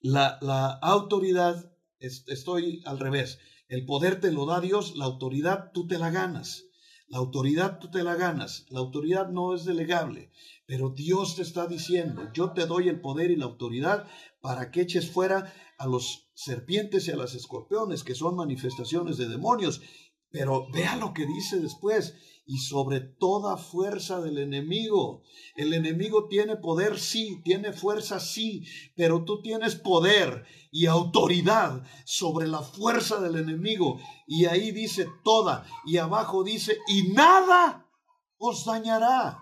[0.00, 3.38] la, la autoridad, estoy al revés.
[3.68, 6.64] El poder te lo da Dios, la autoridad tú te la ganas.
[7.12, 8.64] La autoridad tú te la ganas.
[8.70, 10.30] La autoridad no es delegable.
[10.72, 14.08] Pero Dios te está diciendo, yo te doy el poder y la autoridad
[14.40, 19.28] para que eches fuera a los serpientes y a las escorpiones, que son manifestaciones de
[19.28, 19.82] demonios.
[20.30, 22.14] Pero vea lo que dice después
[22.46, 25.24] y sobre toda fuerza del enemigo.
[25.56, 28.64] El enemigo tiene poder, sí, tiene fuerza, sí,
[28.96, 34.00] pero tú tienes poder y autoridad sobre la fuerza del enemigo.
[34.26, 37.90] Y ahí dice toda, y abajo dice, y nada
[38.38, 39.41] os dañará,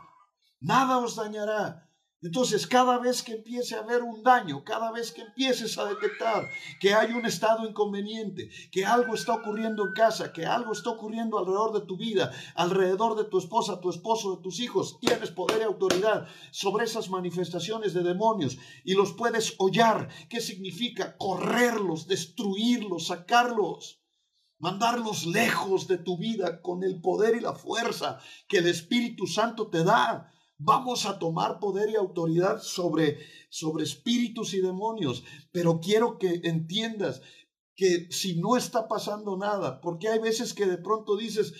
[0.61, 1.91] nada os dañará.
[2.23, 6.47] Entonces, cada vez que empiece a haber un daño, cada vez que empieces a detectar
[6.79, 11.39] que hay un estado inconveniente, que algo está ocurriendo en casa, que algo está ocurriendo
[11.39, 15.63] alrededor de tu vida, alrededor de tu esposa, tu esposo, de tus hijos, tienes poder
[15.63, 20.11] y autoridad sobre esas manifestaciones de demonios y los puedes hollar.
[20.29, 21.17] ¿Qué significa?
[21.17, 23.97] Correrlos, destruirlos, sacarlos
[24.61, 29.69] mandarlos lejos de tu vida con el poder y la fuerza que el Espíritu Santo
[29.69, 30.31] te da.
[30.63, 33.17] Vamos a tomar poder y autoridad sobre,
[33.49, 37.23] sobre espíritus y demonios, pero quiero que entiendas
[37.75, 41.55] que si no está pasando nada, porque hay veces que de pronto dices,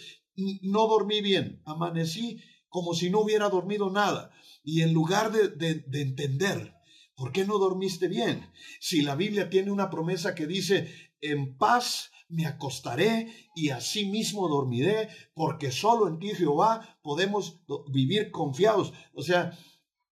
[0.61, 4.33] no dormí bien, amanecí como si no hubiera dormido nada,
[4.63, 6.75] y en lugar de, de entender,
[7.21, 8.51] ¿por qué no dormiste bien?
[8.81, 14.49] Si la Biblia tiene una promesa que dice, en paz me acostaré y así mismo
[14.49, 17.61] dormiré, porque solo en ti, Jehová, podemos
[17.93, 18.95] vivir confiados.
[19.13, 19.51] O sea,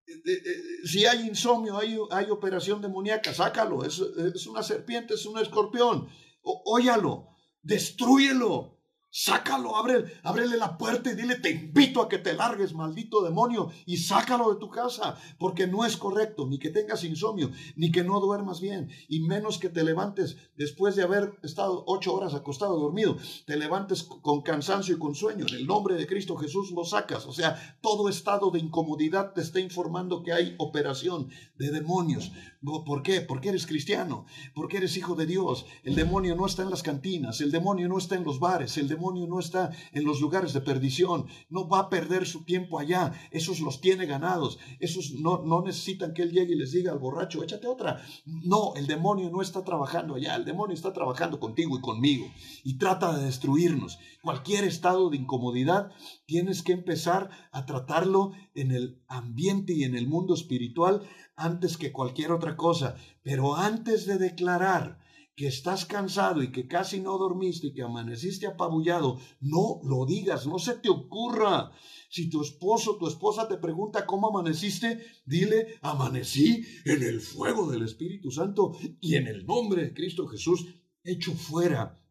[0.06, 3.86] eh, eh, eh, si hay insomnio, hay, operación demoníaca, sácalo.
[3.86, 6.10] Es, una serpiente, es un escorpión.
[6.42, 7.28] óyalo,
[7.62, 8.77] destruyelo.
[9.10, 13.70] Sácalo, abre, ábrele la puerta y dile, te invito a que te largues, maldito demonio,
[13.86, 18.04] y sácalo de tu casa, porque no es correcto, ni que tengas insomnio, ni que
[18.04, 22.78] no duermas bien, y menos que te levantes después de haber estado ocho horas acostado
[22.78, 25.46] dormido, te levantes con cansancio y con sueño.
[25.48, 27.24] En el nombre de Cristo Jesús lo sacas.
[27.26, 32.32] O sea, todo estado de incomodidad te está informando que hay operación de demonios.
[32.62, 33.20] ¿Por qué?
[33.20, 35.64] Porque eres cristiano, porque eres hijo de Dios.
[35.82, 38.88] El demonio no está en las cantinas, el demonio no está en los bares, el
[38.88, 43.12] demonio no está en los lugares de perdición, no va a perder su tiempo allá.
[43.30, 46.98] Esos los tiene ganados, esos no, no necesitan que él llegue y les diga al
[46.98, 48.02] borracho, échate otra.
[48.26, 52.26] No, el demonio no está trabajando allá, el demonio está trabajando contigo y conmigo
[52.64, 53.98] y trata de destruirnos.
[54.22, 55.92] Cualquier estado de incomodidad
[56.26, 61.02] tienes que empezar a tratarlo en el ambiente y en el mundo espiritual
[61.36, 62.96] antes que cualquier otra cosa.
[63.22, 64.98] Pero antes de declarar
[65.38, 70.48] que estás cansado y que casi no dormiste y que amaneciste apabullado, no lo digas,
[70.48, 71.70] no se te ocurra.
[72.10, 77.84] Si tu esposo, tu esposa te pregunta cómo amaneciste, dile, amanecí en el fuego del
[77.84, 80.66] Espíritu Santo y en el nombre de Cristo Jesús,
[81.04, 82.02] echo fuera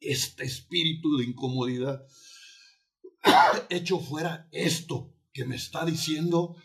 [0.00, 2.04] este espíritu de incomodidad.
[3.70, 6.56] Echo fuera esto que me está diciendo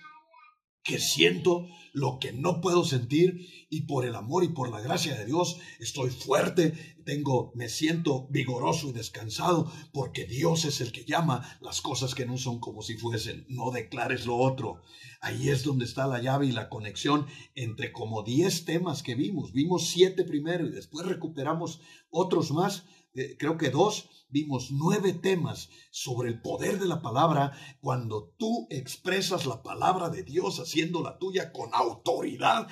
[0.88, 5.18] que siento lo que no puedo sentir y por el amor y por la gracia
[5.18, 11.06] de Dios estoy fuerte, tengo me siento vigoroso y descansado porque Dios es el que
[11.06, 14.82] llama las cosas que no son como si fuesen, no declares lo otro.
[15.20, 17.26] Ahí es donde está la llave y la conexión
[17.56, 23.36] entre como 10 temas que vimos, vimos siete primero y después recuperamos otros más eh,
[23.38, 29.46] creo que dos, vimos nueve temas sobre el poder de la palabra cuando tú expresas
[29.46, 32.68] la palabra de Dios haciendo la tuya con autoridad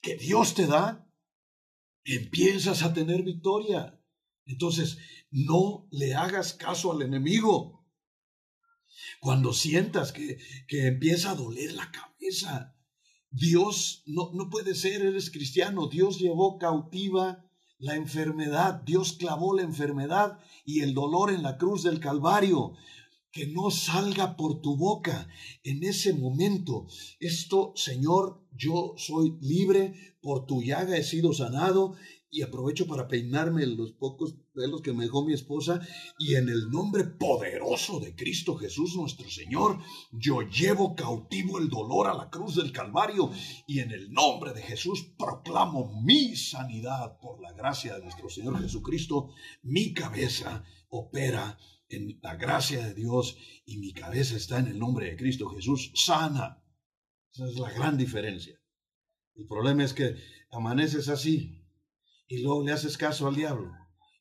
[0.00, 1.08] que Dios te da,
[2.04, 4.00] empiezas a tener victoria.
[4.44, 4.98] Entonces,
[5.30, 7.84] no le hagas caso al enemigo.
[9.20, 12.76] Cuando sientas que, que empieza a doler la cabeza,
[13.30, 17.45] Dios no, no puede ser, eres cristiano, Dios llevó cautiva
[17.78, 18.82] la enfermedad.
[18.82, 22.74] Dios clavó la enfermedad y el dolor en la cruz del Calvario.
[23.32, 25.28] Que no salga por tu boca
[25.62, 26.86] en ese momento.
[27.20, 31.96] Esto, Señor, yo soy libre, por tu llaga he sido sanado
[32.30, 35.80] y aprovecho para peinarme los pocos pelos que me dejó mi esposa
[36.18, 39.78] y en el nombre poderoso de Cristo Jesús nuestro Señor,
[40.12, 43.30] yo llevo cautivo el dolor a la cruz del Calvario
[43.66, 48.60] y en el nombre de Jesús proclamo mi sanidad por la gracia de nuestro Señor
[48.60, 49.30] Jesucristo.
[49.62, 51.58] Mi cabeza opera
[51.88, 55.92] en la gracia de Dios y mi cabeza está en el nombre de Cristo Jesús
[55.94, 56.62] sana.
[57.32, 58.58] Esa es la gran diferencia.
[59.34, 60.16] El problema es que
[60.50, 61.65] amaneces así
[62.28, 63.72] y luego le haces caso al diablo.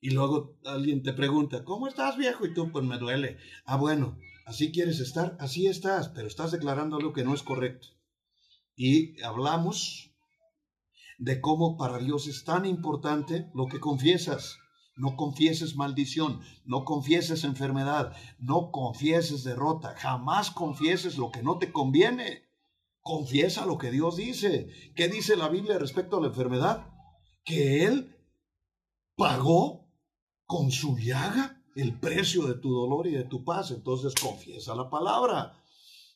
[0.02, 2.46] Y luego alguien te pregunta, ¿cómo estás viejo?
[2.46, 3.38] Y tú, pues me duele.
[3.66, 7.88] Ah, bueno, así quieres estar, así estás, pero estás declarando algo que no es correcto.
[8.76, 10.12] Y hablamos
[11.18, 14.60] de cómo para Dios es tan importante lo que confiesas.
[14.98, 21.72] No confieses maldición, no confieses enfermedad, no confieses derrota, jamás confieses lo que no te
[21.72, 22.44] conviene.
[23.02, 24.70] Confiesa lo que Dios dice.
[24.96, 26.95] ¿Qué dice la Biblia respecto a la enfermedad?
[27.46, 28.14] Que Él
[29.16, 29.88] pagó
[30.46, 33.72] con su llaga el precio de tu dolor y de tu paz.
[33.72, 35.62] Entonces confiesa la palabra.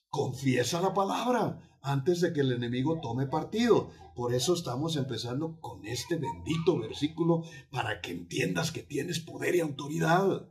[0.09, 3.91] Confiesa la palabra antes de que el enemigo tome partido.
[4.15, 9.59] Por eso estamos empezando con este bendito versículo para que entiendas que tienes poder y
[9.59, 10.49] autoridad.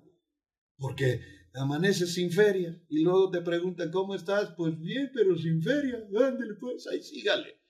[0.76, 1.20] Porque
[1.54, 4.52] amaneces sin feria y luego te preguntan, ¿cómo estás?
[4.56, 5.96] Pues bien, pero sin feria.
[5.96, 7.60] Ándale, pues, ahí sígale.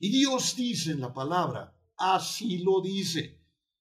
[0.00, 3.40] Y Dios dice en la palabra, así lo dice.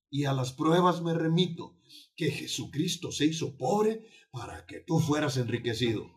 [0.10, 1.78] Y a las pruebas me remito,
[2.16, 6.10] que Jesucristo se hizo pobre para que tú fueras enriquecido.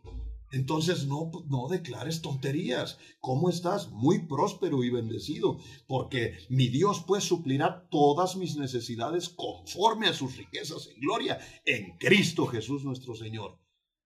[0.51, 2.99] Entonces no, no declares tonterías.
[3.21, 3.91] ¿Cómo estás?
[3.91, 10.37] Muy próspero y bendecido, porque mi Dios pues suplirá todas mis necesidades conforme a sus
[10.37, 13.59] riquezas en gloria en Cristo Jesús nuestro Señor.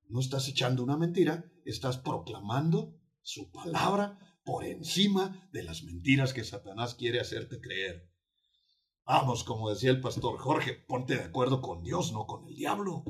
[0.09, 6.45] No estás echando una mentira, estás proclamando su palabra por encima de las mentiras que
[6.45, 8.11] Satanás quiere hacerte creer.
[9.05, 13.05] Vamos, como decía el pastor Jorge, ponte de acuerdo con Dios, no con el diablo.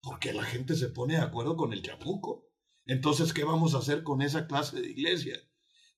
[0.00, 2.48] Porque la gente se pone de acuerdo con el chapuco.
[2.84, 5.36] Entonces, ¿qué vamos a hacer con esa clase de iglesia?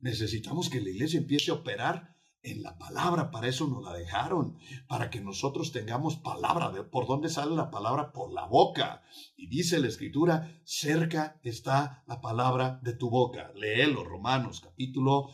[0.01, 4.59] Necesitamos que la iglesia empiece a operar en la palabra, para eso nos la dejaron,
[4.87, 6.73] para que nosotros tengamos palabra.
[6.91, 8.13] ¿Por dónde sale la palabra?
[8.13, 9.03] Por la boca.
[9.37, 13.53] Y dice la escritura, cerca está la palabra de tu boca.
[13.55, 15.31] Léelo, Romanos, capítulo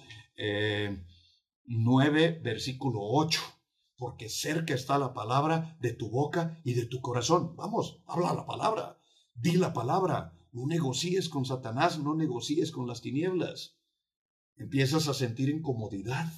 [1.67, 3.41] 9, eh, versículo 8.
[3.97, 7.55] Porque cerca está la palabra de tu boca y de tu corazón.
[7.57, 8.99] Vamos, habla la palabra,
[9.35, 10.33] di la palabra.
[10.53, 13.77] No negocies con Satanás, no negocies con las tinieblas.
[14.57, 16.33] Empiezas a sentir incomodidad,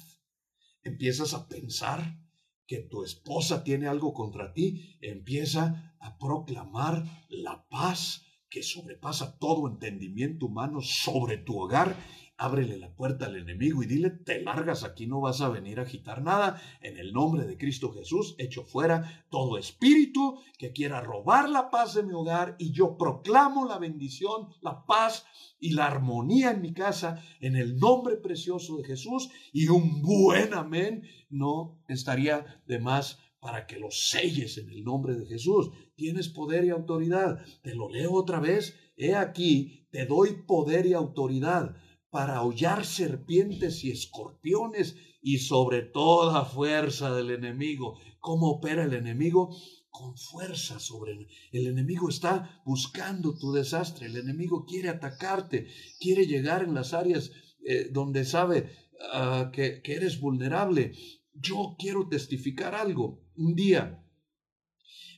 [0.87, 2.19] empiezas a pensar
[2.65, 9.67] que tu esposa tiene algo contra ti, empieza a proclamar la paz que sobrepasa todo
[9.67, 11.95] entendimiento humano sobre tu hogar
[12.37, 15.83] ábrele la puerta al enemigo y dile, te largas, aquí no vas a venir a
[15.83, 16.61] agitar nada.
[16.81, 21.95] En el nombre de Cristo Jesús, echo fuera todo espíritu que quiera robar la paz
[21.95, 25.25] de mi hogar y yo proclamo la bendición, la paz
[25.59, 30.53] y la armonía en mi casa en el nombre precioso de Jesús y un buen
[30.53, 35.71] amén no estaría de más para que lo selles en el nombre de Jesús.
[35.95, 37.39] Tienes poder y autoridad.
[37.61, 38.75] Te lo leo otra vez.
[38.97, 41.75] He aquí, te doy poder y autoridad
[42.09, 47.99] para hollar serpientes y escorpiones y sobre toda fuerza del enemigo.
[48.19, 49.55] ¿Cómo opera el enemigo?
[49.89, 55.67] Con fuerza sobre el, el enemigo está buscando tu desastre, el enemigo quiere atacarte,
[55.99, 57.31] quiere llegar en las áreas
[57.65, 58.71] eh, donde sabe
[59.11, 60.93] ah, que, que eres vulnerable.
[61.33, 63.21] Yo quiero testificar algo.
[63.35, 64.06] Un día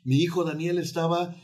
[0.04, 1.36] mi hijo Daniel estaba,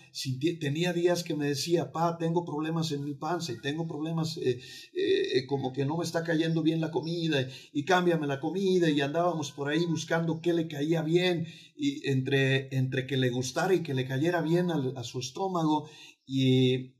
[0.60, 4.60] tenía días que me decía, pa, tengo problemas en mi panza y tengo problemas eh,
[4.94, 9.02] eh, como que no me está cayendo bien la comida y, cámbiame la comida y
[9.02, 13.84] andábamos por ahí buscando qué le caía bien y entre, entre que le gustara y
[13.84, 15.90] que le cayera bien a, su estómago
[16.26, 16.96] y,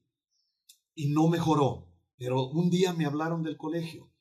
[0.94, 1.92] y no mejoró.
[2.18, 4.12] Pero un día me hablaron del colegio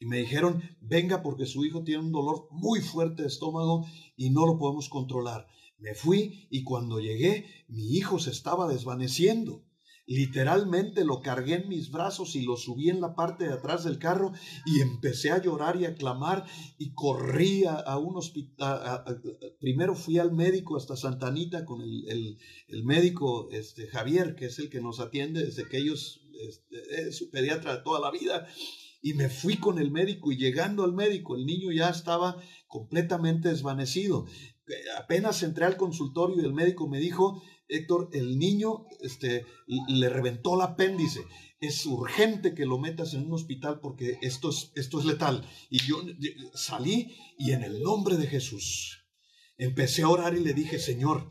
[0.00, 3.86] y me dijeron, venga porque su hijo tiene un dolor muy fuerte de estómago
[4.16, 5.46] y no lo podemos controlar.
[5.78, 9.64] Me fui y cuando llegué mi hijo se estaba desvaneciendo.
[10.06, 13.98] Literalmente lo cargué en mis brazos y lo subí en la parte de atrás del
[13.98, 14.32] carro
[14.66, 16.44] y empecé a llorar y a clamar
[16.76, 19.02] y corrí a, un hospital.
[19.60, 22.38] primero fui al médico hasta Santa Anita con el,
[22.84, 27.30] médico este, Javier, que es el que nos atiende desde que ellos, este, es su
[27.30, 28.46] pediatra de toda la vida.
[29.00, 33.48] Y me fui con el médico y llegando al médico, el niño ya estaba completamente
[33.48, 34.26] desvanecido
[34.98, 39.46] apenas entré al consultorio y el médico me dijo, Héctor, el niño este,
[39.88, 41.20] le reventó el apéndice.
[41.60, 45.48] Es urgente que lo metas en un hospital porque esto es, esto es letal.
[45.70, 46.02] Y yo
[46.54, 49.04] salí y en el nombre de Jesús
[49.56, 51.30] empecé a orar y le dije, Señor,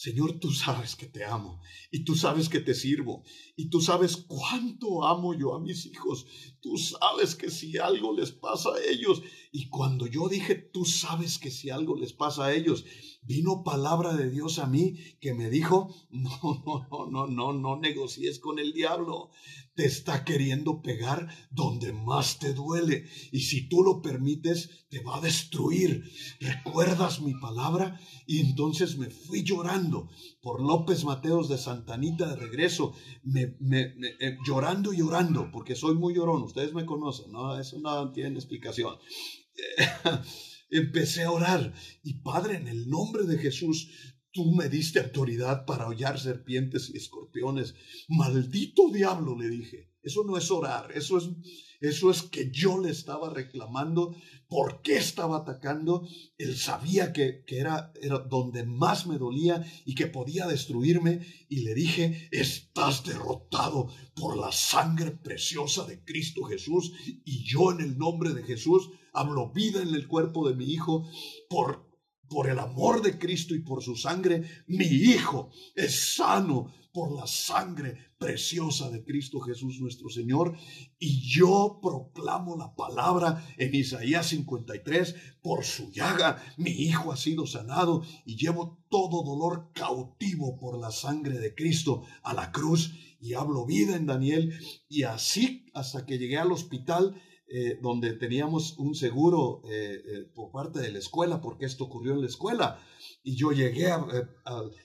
[0.00, 3.22] Señor, tú sabes que te amo y tú sabes que te sirvo
[3.54, 6.24] y tú sabes cuánto amo yo a mis hijos.
[6.62, 9.22] Tú sabes que si algo les pasa a ellos
[9.52, 12.86] y cuando yo dije, tú sabes que si algo les pasa a ellos,
[13.20, 16.30] vino palabra de Dios a mí que me dijo, no,
[16.64, 19.28] no, no, no, no, no negocies con el diablo
[19.80, 23.06] te está queriendo pegar donde más te duele.
[23.32, 26.04] Y si tú lo permites, te va a destruir.
[26.38, 27.98] ¿Recuerdas mi palabra?
[28.26, 30.10] Y entonces me fui llorando
[30.42, 32.92] por López Mateos de Santanita de regreso,
[33.24, 36.42] me, eh, llorando y llorando, porque soy muy llorón.
[36.42, 37.58] Ustedes me conocen, ¿no?
[37.58, 38.96] Eso no tiene explicación.
[40.70, 41.72] Empecé a orar
[42.02, 43.88] y Padre, en el nombre de Jesús,
[44.32, 47.74] Tú me diste autoridad para hollar serpientes y escorpiones.
[48.08, 49.90] Maldito diablo, le dije.
[50.02, 51.28] Eso no es orar, eso es,
[51.80, 54.16] eso es que yo le estaba reclamando
[54.48, 56.06] por qué estaba atacando.
[56.38, 61.26] Él sabía que, que era, era donde más me dolía y que podía destruirme.
[61.48, 66.92] Y le dije, estás derrotado por la sangre preciosa de Cristo Jesús.
[67.24, 71.10] Y yo en el nombre de Jesús hablo vida en el cuerpo de mi hijo
[71.48, 71.89] por
[72.30, 77.26] por el amor de Cristo y por su sangre, mi hijo es sano por la
[77.26, 80.56] sangre preciosa de Cristo Jesús nuestro Señor.
[81.00, 87.46] Y yo proclamo la palabra en Isaías 53, por su llaga mi hijo ha sido
[87.46, 93.34] sanado y llevo todo dolor cautivo por la sangre de Cristo a la cruz y
[93.34, 94.54] hablo vida en Daniel
[94.88, 97.20] y así hasta que llegué al hospital
[97.52, 102.12] eh, donde teníamos un seguro eh, eh, por parte de la escuela, porque esto ocurrió
[102.12, 102.78] en la escuela.
[103.24, 103.90] Y yo llegué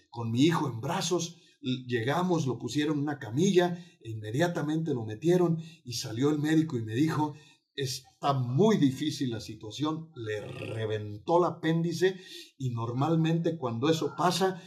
[0.10, 5.60] con mi hijo en brazos, llegamos, lo pusieron en una camilla, e inmediatamente lo metieron
[5.84, 7.36] y salió el médico y me dijo,
[7.76, 12.20] está muy difícil la situación, le reventó el apéndice
[12.58, 14.60] y normalmente cuando eso pasa,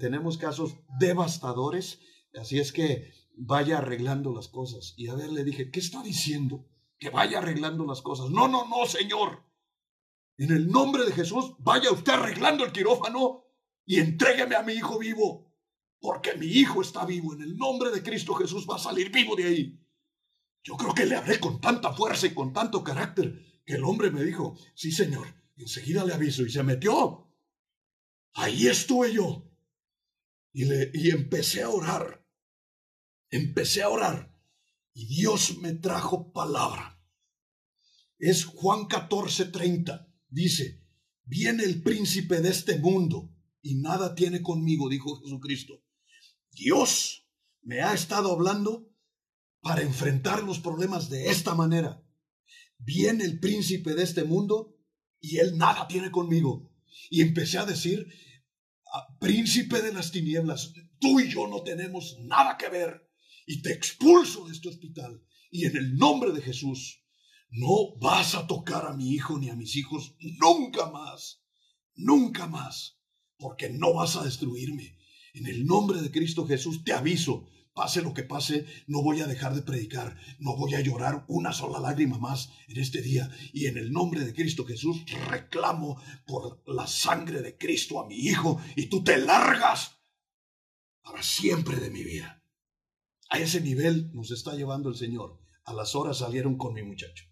[0.00, 2.00] tenemos casos devastadores,
[2.34, 4.94] así es que vaya arreglando las cosas.
[4.96, 6.66] Y a ver, le dije, ¿qué está diciendo?
[6.98, 8.30] Que vaya arreglando las cosas.
[8.30, 9.44] No, no, no, señor.
[10.38, 13.44] En el nombre de Jesús, vaya usted arreglando el quirófano
[13.84, 15.54] y entrégueme a mi hijo vivo.
[16.00, 17.34] Porque mi hijo está vivo.
[17.34, 19.80] En el nombre de Cristo Jesús va a salir vivo de ahí.
[20.62, 24.10] Yo creo que le hablé con tanta fuerza y con tanto carácter que el hombre
[24.10, 25.26] me dijo, sí, señor,
[25.56, 26.42] enseguida le aviso.
[26.42, 27.30] Y se metió.
[28.34, 29.50] Ahí estuve yo.
[30.52, 32.25] Y, le, y empecé a orar
[33.36, 34.36] empecé a orar
[34.92, 37.00] y Dios me trajo palabra.
[38.18, 40.08] Es Juan 14:30.
[40.28, 40.82] Dice,
[41.24, 43.30] viene el príncipe de este mundo
[43.62, 45.82] y nada tiene conmigo, dijo Jesucristo.
[46.50, 47.28] Dios
[47.62, 48.90] me ha estado hablando
[49.60, 52.02] para enfrentar los problemas de esta manera.
[52.78, 54.78] Viene el príncipe de este mundo
[55.20, 56.70] y él nada tiene conmigo.
[57.10, 58.06] Y empecé a decir,
[58.94, 63.05] ah, príncipe de las tinieblas, tú y yo no tenemos nada que ver
[63.46, 65.22] y te expulso de este hospital.
[65.50, 67.00] Y en el nombre de Jesús,
[67.50, 71.42] no vas a tocar a mi hijo ni a mis hijos nunca más,
[71.94, 72.98] nunca más,
[73.38, 74.98] porque no vas a destruirme.
[75.32, 79.26] En el nombre de Cristo Jesús te aviso, pase lo que pase, no voy a
[79.26, 83.30] dejar de predicar, no voy a llorar una sola lágrima más en este día.
[83.52, 88.16] Y en el nombre de Cristo Jesús reclamo por la sangre de Cristo a mi
[88.16, 89.98] hijo y tú te largas
[91.02, 92.42] para siempre de mi vida.
[93.28, 95.38] A ese nivel nos está llevando el Señor.
[95.64, 97.24] A las horas salieron con mi muchacho.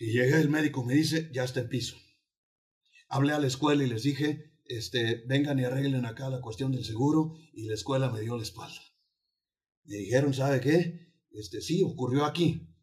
[0.00, 1.96] Y llega el médico, me dice, ya está en piso.
[3.08, 6.84] Hablé a la escuela y les dije, este, vengan y arreglen acá la cuestión del
[6.84, 8.80] seguro y la escuela me dio la espalda.
[9.84, 11.12] Me dijeron, ¿sabe qué?
[11.30, 12.74] Este, sí, ocurrió aquí,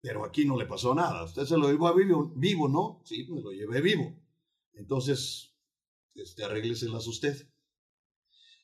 [0.00, 1.24] pero aquí no le pasó nada.
[1.24, 3.02] Usted se lo llevó a vivo, vivo ¿no?
[3.04, 4.16] Sí, me lo llevé vivo.
[4.74, 5.56] Entonces,
[6.14, 7.51] este, arrégleselas usted.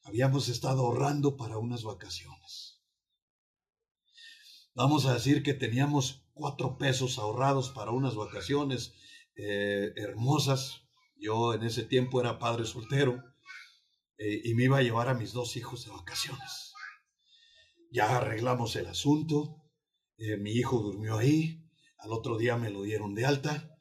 [0.09, 2.81] Habíamos estado ahorrando para unas vacaciones.
[4.75, 8.95] Vamos a decir que teníamos cuatro pesos ahorrados para unas vacaciones
[9.37, 10.81] eh, hermosas.
[11.15, 13.23] Yo en ese tiempo era padre soltero
[14.17, 16.73] eh, y me iba a llevar a mis dos hijos de vacaciones.
[17.91, 19.63] Ya arreglamos el asunto.
[20.17, 21.69] Eh, mi hijo durmió ahí.
[21.99, 23.79] Al otro día me lo dieron de alta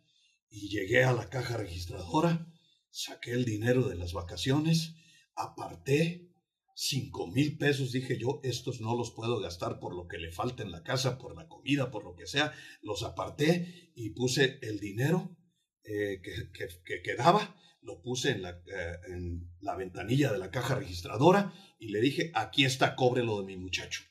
[0.49, 2.51] y llegué a la caja registradora,
[2.89, 4.93] saqué el dinero de las vacaciones
[5.37, 6.27] aparté
[6.75, 10.63] cinco mil pesos, dije yo, estos no los puedo gastar por lo que le falta
[10.63, 14.79] en la casa, por la comida, por lo que sea, los aparté y puse el
[14.79, 15.35] dinero
[15.83, 21.53] eh, que, quedaba, lo puse en la, eh, en la ventanilla de la caja registradora
[21.79, 24.03] y le dije, aquí está, cóbrelo de mi muchacho.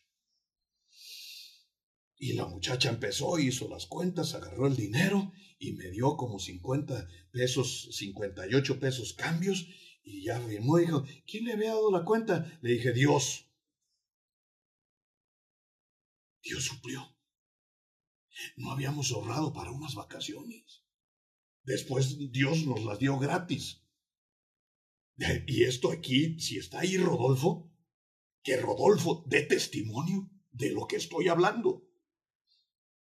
[2.18, 7.06] Y la muchacha empezó, hizo las cuentas, agarró el dinero y me dio como 50
[7.30, 9.68] pesos, 58 pesos cambios
[10.06, 12.58] y ya firmó, dijo, ¿quién le había dado la cuenta?
[12.62, 13.50] Le dije, Dios.
[16.42, 17.12] Dios suplió.
[18.56, 20.84] No habíamos ahorrado para unas vacaciones.
[21.64, 23.82] Después Dios nos las dio gratis.
[25.48, 27.72] Y esto aquí, si está ahí Rodolfo,
[28.44, 31.84] que Rodolfo dé testimonio de lo que estoy hablando.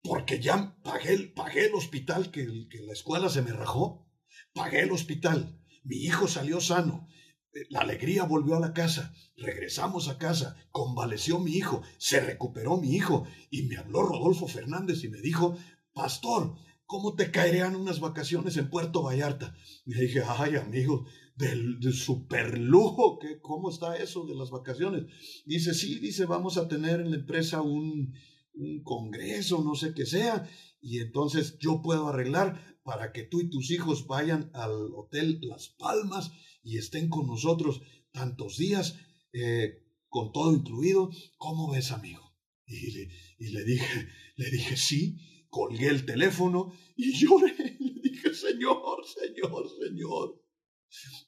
[0.02, 1.14] Porque ya pagué,
[1.66, 4.12] el hospital que, que la escuela se me rajó.
[4.54, 7.08] Pagué el hospital mi hijo salió sano.
[7.70, 9.14] La alegría volvió a la casa.
[9.38, 10.58] Regresamos a casa.
[10.72, 11.84] Convaleció mi hijo.
[11.98, 13.26] Se recuperó mi hijo.
[13.50, 15.58] Y me habló Rodolfo Fernández y me dijo,
[15.94, 16.56] Pastor,
[16.86, 19.56] ¿cómo te caerían unas vacaciones en Puerto Vallarta?
[19.86, 21.06] Y dije, ay, amigo,
[21.36, 25.06] del, super lujo, ¿cómo está eso de las vacaciones?
[25.46, 28.14] Dice, sí, dice, vamos a tener en la empresa un,
[28.54, 30.50] un congreso, no sé qué sea,
[30.82, 35.70] y entonces yo puedo arreglar para que tú y tus hijos vayan al hotel Las
[35.70, 36.32] Palmas
[36.62, 37.82] y estén con nosotros
[38.12, 39.00] tantos días,
[39.34, 41.10] eh, con todo incluido.
[41.38, 42.38] ¿Cómo ves, amigo?
[42.68, 42.92] Y
[43.52, 45.18] le, dije, le dije sí,
[45.50, 47.56] colgué el teléfono y lloré.
[47.80, 50.42] Le dije, Señor, Señor, Señor.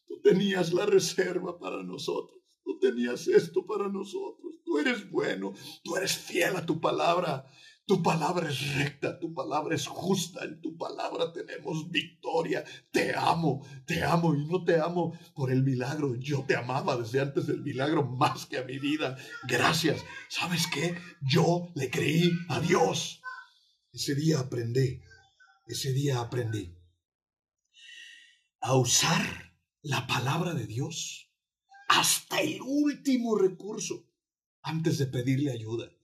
[0.07, 2.39] Tú tenías la reserva para nosotros.
[2.63, 4.59] Tú tenías esto para nosotros.
[4.63, 5.53] Tú eres bueno.
[5.83, 7.45] Tú eres fiel a tu palabra.
[7.87, 12.65] Tu palabra es recta, tu palabra es justa, en tu palabra tenemos victoria.
[12.91, 16.13] Te amo, te amo y no te amo por el milagro.
[16.15, 19.17] Yo te amaba desde antes del milagro más que a mi vida.
[19.47, 20.03] Gracias.
[20.27, 20.97] ¿Sabes qué?
[21.21, 23.21] Yo le creí a Dios.
[23.93, 25.01] Ese día aprendí,
[25.65, 26.77] ese día aprendí
[28.59, 31.31] a usar la palabra de Dios
[31.87, 34.11] hasta el último recurso
[34.61, 35.96] antes de pedirle ayuda.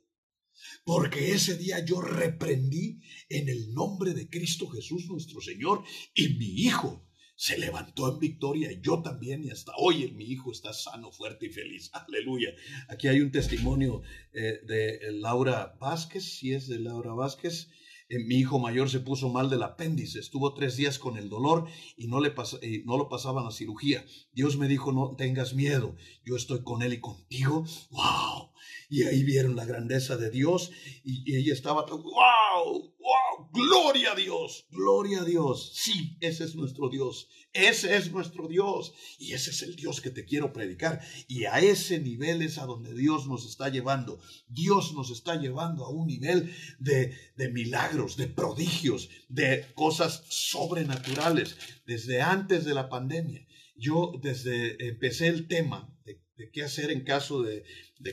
[0.84, 5.84] Porque ese día yo reprendí en el nombre de Cristo Jesús nuestro Señor
[6.14, 10.52] y mi hijo se levantó en victoria y yo también y hasta hoy mi hijo
[10.52, 11.90] está sano, fuerte y feliz.
[11.94, 12.50] Aleluya.
[12.90, 14.02] Aquí hay un testimonio
[14.34, 17.70] eh, de Laura Vázquez, si es de Laura Vázquez.
[18.10, 21.68] Eh, mi hijo mayor se puso mal del apéndice, estuvo tres días con el dolor
[21.98, 24.06] y no, le y no lo pasaban a cirugía.
[24.34, 27.66] Dios me dijo, no tengas miedo, yo estoy con él y contigo.
[27.92, 28.53] ¡Wow!
[28.94, 30.70] Y ahí vieron la grandeza de Dios
[31.04, 35.72] y, ella estaba, wow, wow, gloria a Dios, gloria a Dios.
[35.74, 40.12] Sí, ese es nuestro Dios, ese es nuestro Dios y ese es el Dios que
[40.12, 41.02] te quiero predicar.
[41.28, 44.20] Y a ese nivel es a donde Dios nos está llevando.
[44.48, 51.58] Dios nos está llevando a un nivel de, de milagros, de prodigios, de cosas sobrenaturales
[51.88, 53.44] desde antes de la pandemia.
[53.76, 55.93] Yo desde empecé el tema
[56.36, 57.64] de de qué hacer en caso de,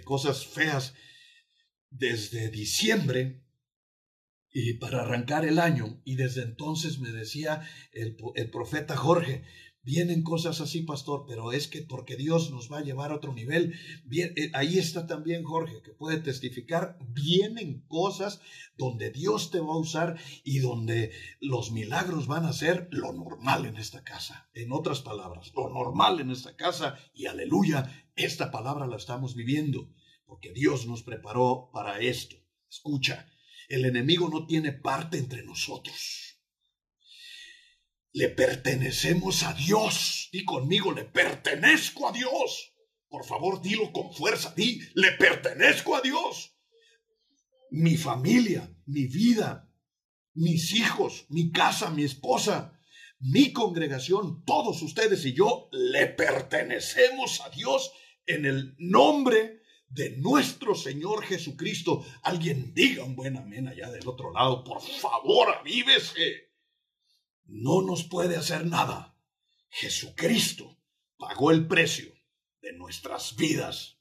[0.05, 0.95] cosas feas
[1.91, 3.43] desde diciembre
[4.53, 6.01] y para arrancar el año.
[6.05, 7.63] Y desde entonces me decía
[7.93, 9.45] el, el profeta Jorge,
[9.83, 13.33] Vienen cosas así, pastor, pero es que porque Dios nos va a llevar a otro
[13.33, 13.75] nivel.
[14.05, 16.99] Bien, eh, ahí está también Jorge, que puede testificar.
[17.09, 18.43] Vienen cosas
[18.77, 23.65] donde Dios te va a usar y donde los milagros van a ser lo normal
[23.65, 24.51] en esta casa.
[24.53, 26.99] En otras palabras, lo normal en esta casa.
[27.15, 29.89] Y aleluya, esta palabra la estamos viviendo,
[30.27, 32.37] porque Dios nos preparó para esto.
[32.69, 33.27] Escucha,
[33.71, 36.30] el enemigo no tiene parte entre nosotros.
[38.13, 40.29] Le pertenecemos a Dios.
[40.33, 42.73] Di conmigo, le pertenezco a Dios.
[43.09, 44.53] Por favor, dilo con fuerza.
[44.57, 46.57] Di, le pertenezco a Dios.
[47.71, 49.71] Mi familia, mi vida,
[50.35, 52.81] mis hijos, mi casa, mi esposa,
[53.21, 57.93] mi congregación, todos ustedes y yo le pertenecemos a Dios
[58.27, 62.05] en el nombre de nuestro Señor Jesucristo.
[62.23, 64.65] Alguien diga un buen amén allá del otro lado.
[64.65, 66.50] Por favor, avívese
[67.51, 69.17] no nos puede hacer nada.
[69.69, 70.79] Jesucristo
[71.17, 72.13] pagó el precio
[72.63, 73.99] de nuestras vidas.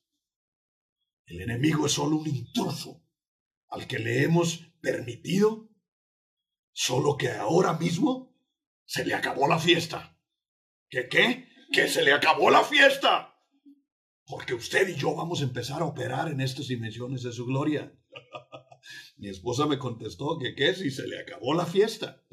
[1.26, 3.04] El enemigo es solo un intruso
[3.68, 5.70] al que le hemos permitido,
[6.72, 8.36] solo que ahora mismo
[8.86, 10.18] se le acabó la fiesta.
[10.88, 11.47] ¿Qué qué?
[11.72, 13.36] Que se le acabó la fiesta.
[14.26, 17.93] Porque usted y yo vamos a empezar a operar en estas dimensiones de su gloria.
[19.18, 22.24] Mi esposa me contestó que qué si se le acabó la fiesta.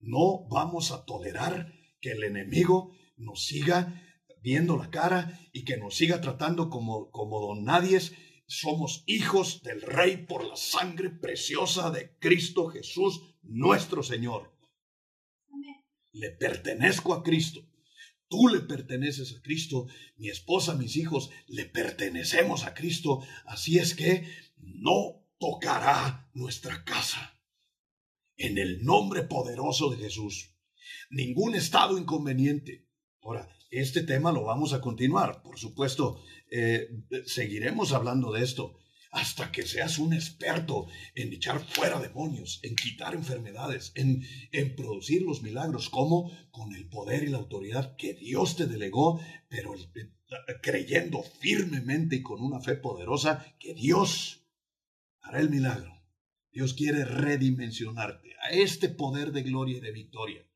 [0.00, 4.02] No vamos a tolerar que el enemigo nos siga
[4.42, 8.14] viendo la cara y que nos siga tratando como, como don nadies.
[8.46, 14.56] Somos hijos del Rey por la sangre preciosa de Cristo Jesús, nuestro Señor.
[16.12, 17.66] Le pertenezco a Cristo.
[18.28, 19.86] Tú le perteneces a Cristo,
[20.16, 23.22] mi esposa, mis hijos, le pertenecemos a Cristo.
[23.44, 24.24] Así es que
[24.56, 27.39] no tocará nuestra casa
[28.40, 30.54] en el nombre poderoso de Jesús.
[31.10, 32.88] Ningún estado inconveniente.
[33.22, 35.42] Ahora, este tema lo vamos a continuar.
[35.42, 36.88] Por supuesto, eh,
[37.26, 38.78] seguiremos hablando de esto
[39.12, 44.22] hasta que seas un experto en echar fuera demonios, en quitar enfermedades, en,
[44.52, 49.20] en producir los milagros, como con el poder y la autoridad que Dios te delegó,
[49.48, 49.74] pero
[50.62, 54.46] creyendo firmemente y con una fe poderosa que Dios
[55.20, 55.99] hará el milagro.
[56.52, 60.46] Dios quiere redimensionarte a este poder de gloria y de victoria.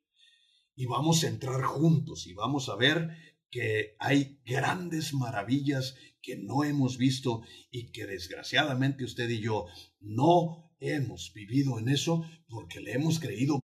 [0.75, 3.17] Y vamos a entrar juntos y vamos a ver
[3.51, 9.67] que hay grandes maravillas que no hemos visto y que desgraciadamente usted y yo
[10.01, 13.61] no hemos vivido en eso porque le hemos creído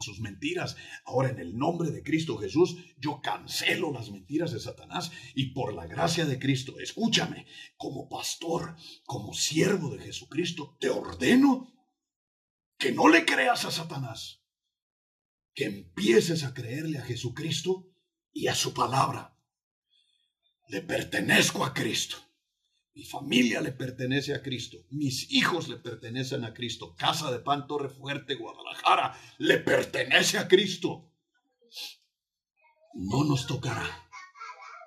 [0.00, 0.76] sus mentiras.
[1.04, 5.74] Ahora en el nombre de Cristo Jesús, yo cancelo las mentiras de Satanás y por
[5.74, 7.46] la gracia de Cristo, escúchame,
[7.76, 11.72] como pastor, como siervo de Jesucristo, te ordeno
[12.78, 14.42] que no le creas a Satanás,
[15.54, 17.86] que empieces a creerle a Jesucristo
[18.32, 19.36] y a su palabra.
[20.68, 22.29] Le pertenezco a Cristo.
[22.94, 24.78] Mi familia le pertenece a Cristo.
[24.90, 26.96] Mis hijos le pertenecen a Cristo.
[26.96, 31.12] Casa de Pan Torre Fuerte, Guadalajara, le pertenece a Cristo.
[32.94, 34.08] No nos tocará.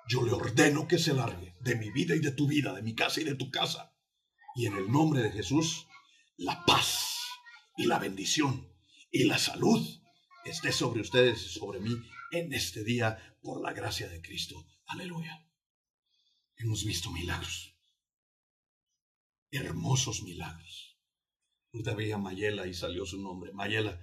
[0.06, 2.94] Yo le ordeno que se largue de mi vida y de tu vida, de mi
[2.94, 3.96] casa y de tu casa.
[4.54, 5.86] Y en el nombre de Jesús,
[6.36, 7.22] la paz
[7.76, 8.70] y la bendición
[9.10, 9.80] y la salud
[10.44, 11.96] esté sobre ustedes y sobre mí
[12.32, 14.66] en este día por la gracia de Cristo.
[14.86, 15.48] Aleluya.
[16.56, 17.73] Hemos visto milagros
[19.56, 20.98] hermosos milagros.
[21.72, 23.52] Ahorita veía a Mayela y salió su nombre.
[23.52, 24.00] Mayela,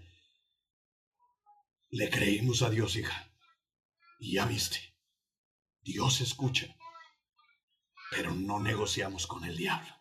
[1.89, 3.33] le creímos a Dios, hija.
[4.19, 4.77] Y ya viste,
[5.81, 6.75] Dios escucha,
[8.11, 9.93] pero no negociamos con el diablo.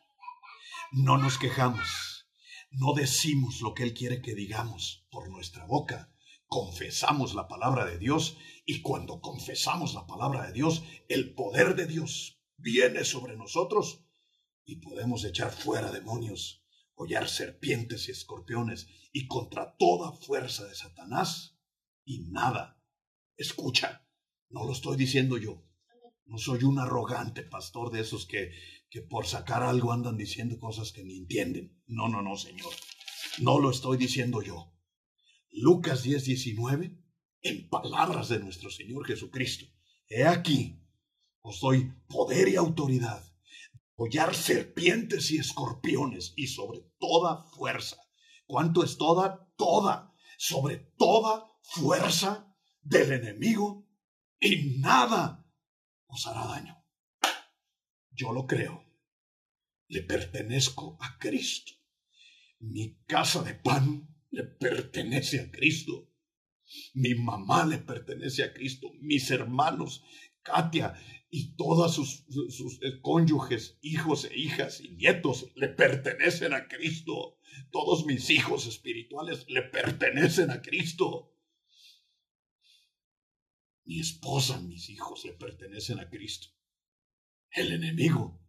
[0.92, 2.26] No nos quejamos,
[2.70, 6.12] no decimos lo que Él quiere que digamos por nuestra boca.
[6.46, 8.36] Confesamos la palabra de Dios
[8.66, 14.04] y cuando confesamos la palabra de Dios, el poder de Dios viene sobre nosotros
[14.70, 16.64] y podemos echar fuera demonios,
[16.94, 21.58] hollar serpientes y escorpiones y contra toda fuerza de Satanás
[22.04, 22.80] y nada.
[23.36, 24.06] Escucha,
[24.48, 25.66] no lo estoy diciendo yo.
[26.24, 28.52] No soy un arrogante pastor de esos que,
[28.88, 31.82] que por sacar algo andan diciendo cosas que ni entienden.
[31.88, 32.72] No, no, no, Señor.
[33.40, 34.72] No lo estoy diciendo yo.
[35.50, 36.96] Lucas 10, 19,
[37.42, 39.66] en palabras de nuestro Señor Jesucristo.
[40.06, 40.80] He aquí,
[41.40, 43.29] os doy poder y autoridad
[44.32, 47.96] serpientes y escorpiones y sobre toda fuerza.
[48.46, 49.52] ¿Cuánto es toda?
[49.56, 50.14] Toda.
[50.38, 53.86] Sobre toda fuerza del enemigo
[54.40, 55.46] y nada
[56.06, 56.76] os hará daño.
[58.10, 58.84] Yo lo creo.
[59.88, 61.74] Le pertenezco a Cristo.
[62.58, 66.10] Mi casa de pan le pertenece a Cristo.
[66.94, 68.88] Mi mamá le pertenece a Cristo.
[69.00, 70.02] Mis hermanos,
[70.42, 70.94] Katia,
[71.30, 72.24] y todas sus,
[72.82, 77.38] eh, cónyuges, hijos e hijas y nietos le pertenecen a Cristo.
[77.70, 81.32] Todos mis hijos espirituales le pertenecen a Cristo.
[83.84, 86.48] Mi esposa, mis hijos le pertenecen a Cristo.
[87.50, 88.40] El enemigo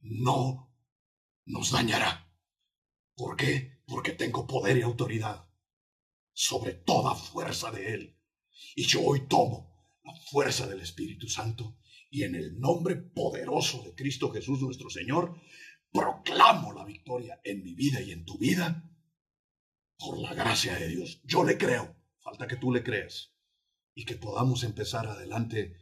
[0.00, 0.74] no
[1.44, 2.32] nos dañará.
[3.14, 3.82] ¿Por qué?
[3.86, 5.48] Porque tengo poder y autoridad
[6.32, 8.18] sobre toda fuerza de Él.
[8.76, 9.67] Y yo hoy tomo
[10.30, 11.78] fuerza del Espíritu Santo
[12.10, 15.40] y en el nombre poderoso de Cristo Jesús nuestro Señor,
[15.92, 18.90] proclamo la victoria en mi vida y en tu vida
[19.98, 21.20] por la gracia de Dios.
[21.24, 23.34] Yo le creo, falta que tú le creas
[23.94, 25.76] y que podamos empezar adelante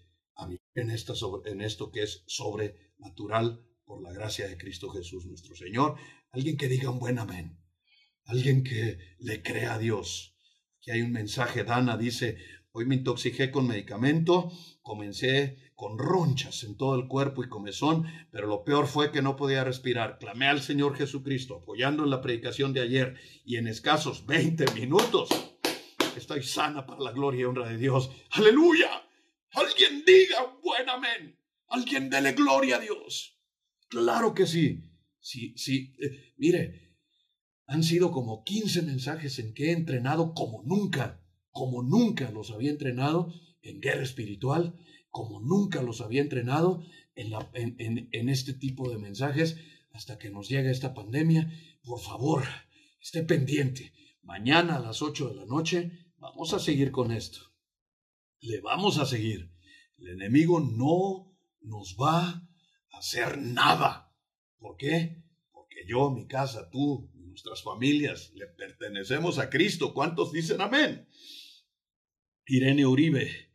[0.74, 1.14] en, esta
[1.44, 5.96] en esto que es sobrenatural por la gracia de Cristo Jesús nuestro Señor.
[6.32, 7.58] Alguien que diga un buen amén.
[8.24, 10.36] Alguien que le crea a Dios.
[10.78, 12.38] Aquí hay un mensaje, Dana dice,
[12.76, 14.52] hoy me intoxiqué con medicamento,
[14.82, 19.34] comencé con ronchas en todo el cuerpo y comezón, pero lo peor fue que no
[19.34, 20.18] podía respirar.
[20.18, 23.16] Clamé al Señor Jesucristo, apoyando en la predicación de ayer,
[23.46, 25.30] y en escasos 20 minutos
[26.18, 28.10] estoy sana para la gloria y honra de Dios.
[28.32, 28.90] Aleluya.
[29.52, 31.40] Alguien diga buen amén.
[31.68, 33.40] Alguien dele gloria a Dios.
[33.88, 34.82] Claro que sí.
[35.18, 35.94] Sí, sí.
[35.98, 36.98] Eh, mire,
[37.66, 41.25] han sido como 15 mensajes en que he entrenado como nunca,
[41.56, 43.32] como nunca los había entrenado
[43.62, 44.74] en guerra espiritual
[45.16, 46.84] como nunca los había entrenado
[47.14, 49.56] en, este tipo de mensajes
[49.92, 51.50] hasta que nos llegue esta pandemia.
[51.82, 52.44] Por favor,
[53.00, 53.94] esté pendiente.
[54.20, 57.40] Mañana a las 8 de la noche vamos a seguir con esto.
[58.40, 59.50] Le vamos a seguir.
[59.96, 64.14] El enemigo no nos va a hacer nada.
[64.58, 65.24] ¿Por qué?
[65.50, 69.94] Porque yo, mi casa, tú, nuestras familias, le pertenecemos a Cristo.
[69.94, 71.08] ¿Cuántos dicen amén?
[72.46, 73.50] Irene Uribe,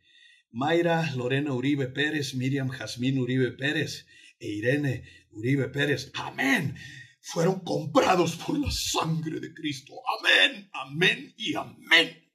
[0.50, 4.06] Mayra Lorena Uribe Pérez, Miriam Jazmín Uribe Pérez
[4.38, 6.10] e Irene Uribe Pérez.
[6.14, 6.76] Amén.
[7.22, 9.94] Fueron comprados por la sangre de Cristo.
[10.18, 12.30] Amén, amén y amén.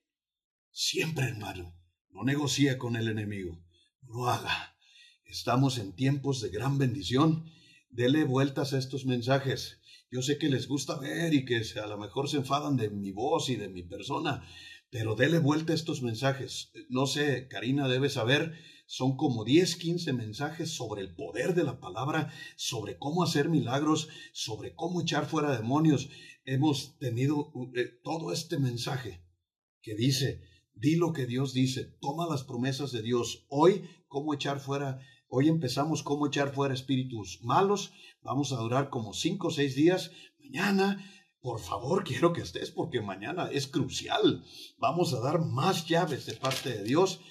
[0.71, 1.75] Siempre, hermano,
[2.09, 3.63] no negocie con el enemigo.
[4.01, 4.75] No lo haga.
[5.25, 7.45] Estamos en tiempos de gran bendición.
[7.89, 9.79] Dele vueltas a estos mensajes.
[10.09, 13.11] Yo sé que les gusta ver y que a lo mejor se enfadan de mi
[13.11, 14.47] voz y de mi persona,
[14.89, 16.71] pero dele vuelta a estos mensajes.
[16.89, 18.53] No sé, Karina debe saber,
[18.85, 24.07] son como 10, 15 mensajes sobre el poder de la palabra, sobre cómo hacer milagros,
[24.31, 26.09] sobre cómo echar fuera demonios.
[26.45, 29.21] Hemos tenido eh, todo este mensaje
[29.81, 30.41] que dice,
[30.73, 33.45] di lo que Dios dice, toma las promesas de Dios.
[33.49, 37.91] Hoy, cómo echar fuera, hoy empezamos cómo echar fuera espíritus malos.
[38.21, 40.11] Vamos a durar como 5 o 6 días.
[40.39, 41.03] Mañana
[41.47, 44.43] por favor, quiero que estés porque mañana es crucial.
[44.79, 47.21] Vamos a dar más llaves de parte de Dios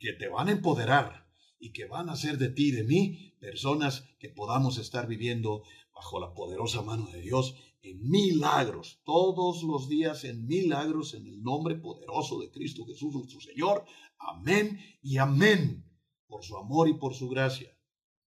[0.00, 1.24] que te van a empoderar.
[1.60, 5.62] y que van a hacer de ti y de mí personas que podamos estar viviendo
[5.94, 11.40] bajo la poderosa mano de Dios en milagros, todos los días en milagros en el
[11.40, 13.84] nombre poderoso de Cristo Jesús nuestro Señor.
[14.18, 15.88] Amén y amén
[16.26, 17.70] por su amor y por su gracia.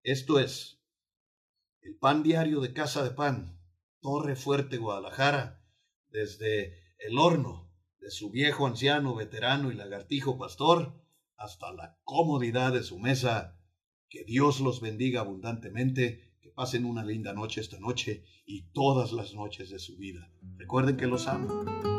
[0.03, 0.79] Esto es
[1.81, 3.58] el pan diario de Casa de Pan,
[4.01, 5.63] Torre Fuerte, Guadalajara,
[6.09, 10.93] desde el horno de su viejo anciano, veterano y lagartijo pastor,
[11.35, 13.57] hasta la comodidad de su mesa.
[14.09, 19.33] Que Dios los bendiga abundantemente, que pasen una linda noche esta noche y todas las
[19.33, 20.31] noches de su vida.
[20.57, 21.98] Recuerden que los amo.